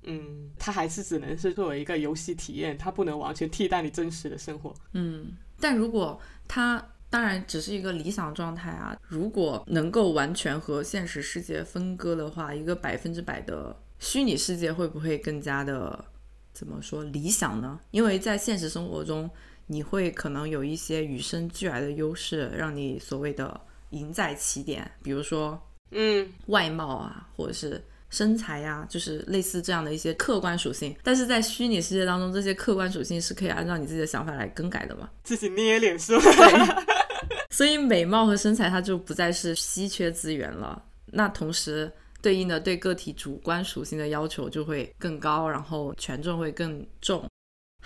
[0.02, 4.74] 嗯，它还是只能是作为一个游戏体验，它不能完全替代你真实的生活。
[4.92, 16.04] 嗯，但如果它当然只是一个理想状态啊，如果能够完全和现实世界分割的话，一个百分之百的虚拟世界会不会更加的
[16.52, 17.78] 怎么说理想呢？
[17.92, 19.30] 因为在现实生活中，
[19.66, 23.60] 你会可能有一些与生俱来的优势，让你所谓的
[23.90, 25.60] 赢在起点，比如说
[25.90, 30.94] 嗯，外貌啊，或者是身材呀、就是类似这样的一些客观属性。
[31.02, 35.10] 但是在虚拟世界当中，这些客观属性是可以按照你自己的想法来更改的嘛？
[35.24, 36.22] 自己捏脸是吧？
[37.50, 40.82] 所以美貌和身材它就不再是稀缺资源了。
[41.06, 41.90] 那同时
[42.20, 47.24] 对应的对个体主观属性的要求就会更高，然后权重会更重。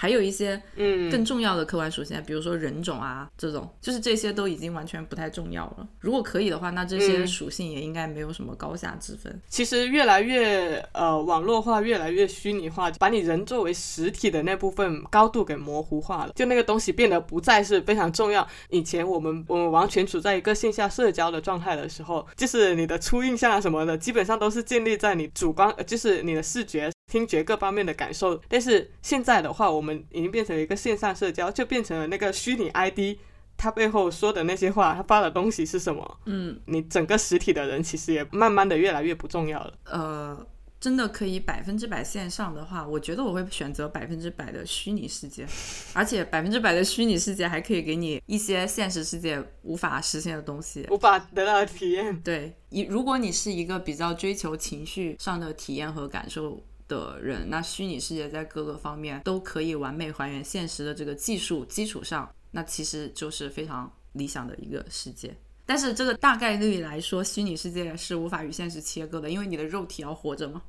[0.00, 5.86] 还有一些嗯，更重要的客观属性，比如说人种啊这种，就是这些都已经完全不太重要了。
[5.98, 9.38] 如果可以的话，那这些嗯属性也应该没有什么高下之分。
[9.50, 18.48] 其实越来越呃网络化，越来越虚拟化，把你人作为实体的那部分高度给模糊化了，就那个东西变得不再是非常重要。
[18.70, 26.90] 以前我们我们完全处在一个线下社交的状态的时候，就是你的初印象啊什么的，基本上都是建立在你主观，呃就是你的视觉。
[27.10, 33.18] 听觉各方面的感受，但是现在的话，我们已经变成了一个线上社交，就变成了那个虚拟 ID，
[33.56, 36.20] 它背后说的那些话，他发的东西是什么？
[36.26, 39.74] 嗯，你整个实体的人其实也慢慢的越来越不重要了。
[39.84, 40.46] 呃，
[40.80, 45.46] 真的可以百分之百线上的话，我觉得我会选择百分之百的虚拟世界，
[45.92, 50.86] 而且百分之百的虚拟世界还可以给你一些现实世界无法实现的东西。
[50.90, 52.18] 无法得到的体验。
[52.22, 65.34] 对，你如果你是一个比较追求情绪上的体验和感受的人，那虚拟世界在各个方面都可以完美还原现实的这个技术基础上，那其实就是非常理想的一个世界。
[65.64, 70.60] 但是这个大概率来说，虚拟世界是无法与现实切割的，因为你的肉体要活着嘛。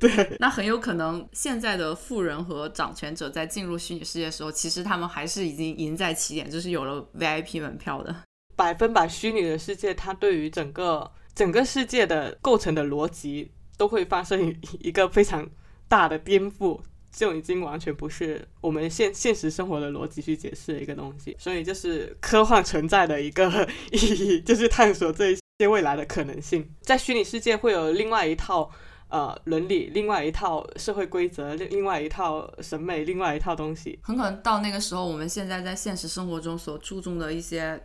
[0.00, 8.16] 对， 那很有可能现在的富人和掌权者在进入虚拟世界的时候，其实他们还是已经赢在起点，就是有了 VIP 门票的。
[8.56, 14.58] 百分百虚拟的世界，它对于整个整个世界的构成的逻辑都会发生一
[14.88, 15.48] 一个非常
[15.88, 16.80] 大的颠覆。
[17.12, 26.68] 就已经完全不是我们现现实生活的逻辑去解释的一个东西，所以就是科幻存在的一个 意义，就是探索这一些未来的可能性。
[26.82, 28.70] 在虚拟世界会有另外一套
[29.08, 33.98] 呃伦理，另外一套社会规则，另另外一套审美，另外一套东西。
[34.02, 37.82] 很可能到那个时候，我们现在在现实生活中所注重的一些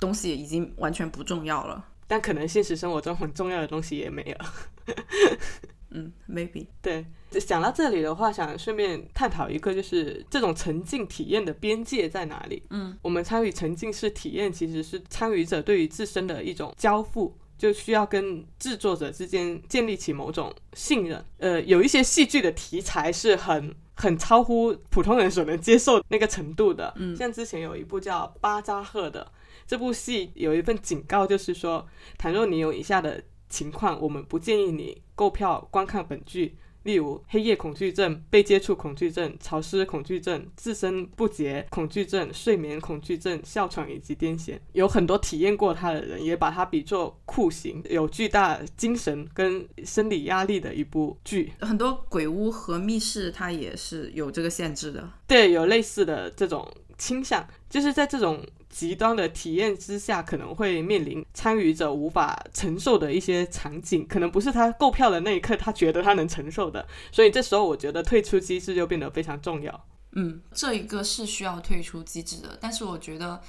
[0.00, 1.84] 东西已经完全不重要了。
[2.06, 4.46] 但可能现实生活中很重要的东西也没有。
[5.90, 6.66] 嗯，maybe。
[6.82, 7.06] 对，
[7.40, 12.62] 想到这里的话，想顺便探讨一个，就是这种沉浸体验的边界在哪里？
[12.70, 17.36] 嗯，我们参与沉浸式体验，其实是参与者对于自身的一种交付。
[17.56, 21.24] 就需要跟制作者之间建立起某种信任。
[21.38, 26.92] 呃，有一些戏剧的题材是很很超乎普通人所能接受那个程度的。
[26.96, 29.30] 嗯像之前有一部叫《巴扎赫》的
[29.68, 31.86] 这部戏，有一份警告，就是说，
[32.18, 33.22] 倘若你有以下的
[33.54, 36.56] 情况，我们不建议你购票观看本剧。
[36.82, 51.54] 例如黑夜恐惧症、被接触恐惧症、潮湿恐惧症、自身不洁恐惧症、睡眠恐惧症、哮喘以及癫痫，有很多体验过它的人也把它比作酷刑，有巨大精神跟生理压力的一部剧。
[51.60, 55.08] 很多鬼屋和密室它也是有这个限制的。
[55.26, 58.44] 对，有类似的这种倾向，就是在这种
[58.74, 69.86] 极端的体验之下，可能会面临参与者无法承受的一些场景，可能不是他购票的那一刻他觉得他能承受的，所以这时候我觉得退出机制就变得非常重要。
[70.16, 73.40] 嗯，这一个是需要退出机制的，但是我觉得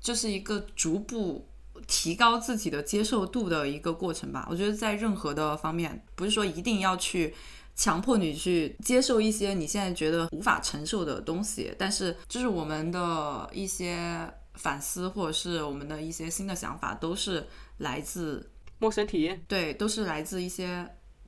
[0.00, 1.46] 这是一个逐步
[1.86, 4.46] 提高自己的接受度的一个过程吧。
[4.50, 7.34] 我觉得在任何的方面，不是说一定要去
[7.74, 17.46] 强迫你去接受一些你现在觉得无法承受的东西，但是就是我们的一些反思或者是我们的一些新的想法，都是
[17.78, 20.86] 来自陌生体验，对，都是来自一些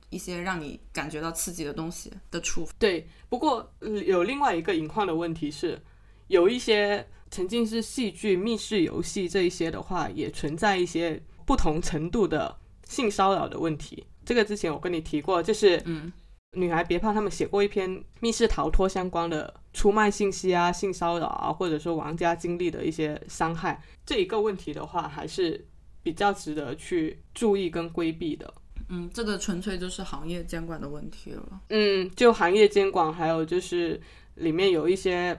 [0.09, 2.73] 一些让你感觉到刺激的东西的触发。
[2.77, 3.07] 对。
[3.29, 5.81] 不过、呃有另外一个隐患的问题是，
[6.27, 12.55] 有一些沉浸式戏剧、密室游戏这一些的话，也存在一些不同程度的
[12.87, 14.05] 性骚扰的问题。
[14.23, 16.13] 这个之前我跟你提过，就是嗯
[16.51, 25.63] 女孩别怕，他们写过一篇密室逃脱相关的出卖信息啊、性骚扰啊，或者说玩家经历的一些伤害，这一个问题的话，还是
[26.01, 28.51] 比较值得去注意跟规避的。
[28.87, 31.61] 嗯，这个纯粹就是行业监管的问题了。
[31.69, 33.99] 嗯，就行业监管，还有就是
[34.35, 35.37] 里面有一些，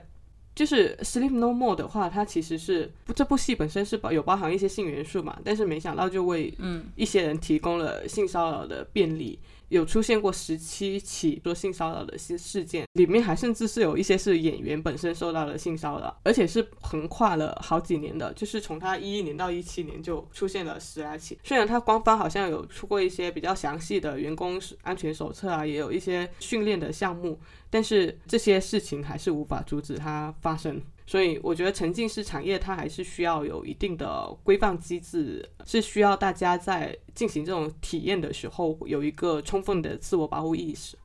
[0.53, 9.39] 就是《Sleep No More》的话，它其实是不这部戏本身是包有包含一些性元素嘛，但是没想到就为嗯一些人提供了性骚扰的便利。
[9.69, 21.37] 有出现过十七起说性骚扰的事事件，里面还甚至是有一些是演员本身受到了性骚扰，而且是横跨了好几年的，就是从他一一年到一七年就出现了十来起。
[21.43, 27.39] 虽然他官方好像有出过一些比较详细的员工安全手册啊，也有一些训练的项目，
[27.69, 30.81] 但是这些事情还是无法阻止它发生。
[31.07, 40.97] 所以我觉得沉浸式产业它还是需要有一定的规范机制，是需要大家在进行这种体验的时候有一个充分的自我保护意识。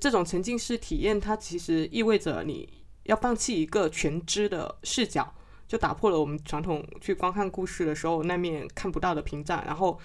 [0.00, 5.34] 这种沉浸式体验它其实意味着你要放弃一个全知的视角，
[5.66, 10.00] 就打破了我们传统去观看故事的时候那面看不到的屏障，然后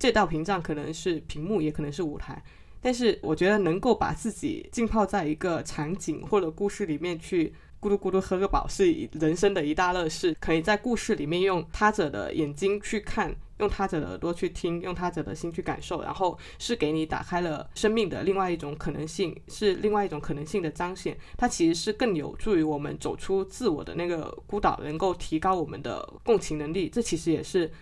[0.00, 2.42] 这道屏障可能是屏幕，也可能是舞台。
[2.84, 10.36] 但是我觉得能够把自己浸泡在一个场景或者故事里面去咕噜咕噜喝个饱，是人生的一大乐事。
[10.38, 21.16] 可以在故事里面用他者的眼睛去看，用他者的耳朵去听，用他者的心去感受，然后是给你打开了生命的另外一种可能性，是另外一种可能性的彰显。
[21.38, 26.90] 它其实是更有助于我们走出自我的那个孤岛，能够提高我们的共情能力。
[26.90, 27.72] 这其实也是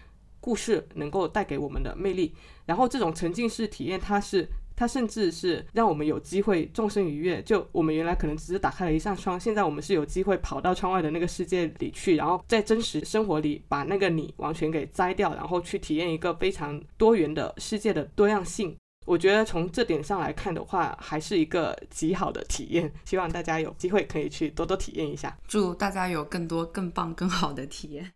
[0.40, 2.32] 故事能够带给我们的魅力。
[2.66, 4.48] 然后这种沉浸式体验，它是。
[4.76, 18.76] 它甚至是让我们有机会纵身一跃，就我们原来可能只是打开了一扇窗，现在我们是有机会跑到窗外的那个世界里去，然后在真实生活里把那个你完全给摘掉，然后去体验一个非常多元的世界的多样性。
[19.04, 22.92] 我觉得从这点上来看的话，还是一个极好的体验。
[23.04, 25.36] 希望大家有机会可以去多多体验一下。
[25.48, 28.12] 祝大家有更多更棒更好的体验。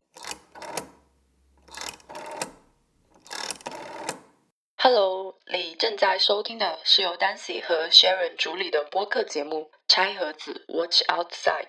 [4.88, 11.66] Hello，你正在收听的是由 Dancy 和 Sharon 主理的播客节目《拆盒子 Watch Outside》。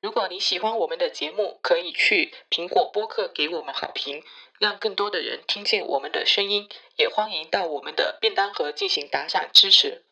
[0.00, 4.22] 如果你喜欢我们的节目，可以去苹果播客给我们好评，
[4.60, 6.68] 让更多的人听见我们的声音。
[6.94, 10.04] 也欢迎到我们的便当盒进行打赏支持。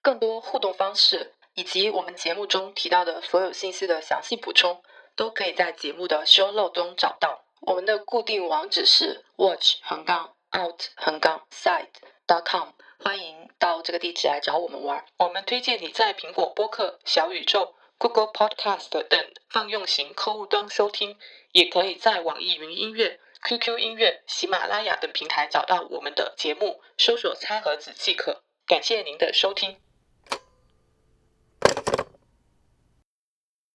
[0.00, 4.82] 更多互动方式以及我们节目中提到的所有信息的详细补充，
[5.14, 7.44] 都可以在节目的 show note 中找到。
[7.60, 10.34] 我们的固定网址是 watch 横杠。
[10.58, 11.88] Out 横杠 side
[12.26, 15.04] dot com，欢迎到这个地址来找我们玩。
[15.18, 21.18] 我们推荐你在苹果播客、小宇宙、Google Podcast 等泛用型客户端收听，
[21.52, 28.42] 也可以在网易云音乐、QQ 音乐、喜马拉雅等平台找到我们的节目，搜索“拆盒子”即可。
[28.66, 29.80] 感谢您的收听。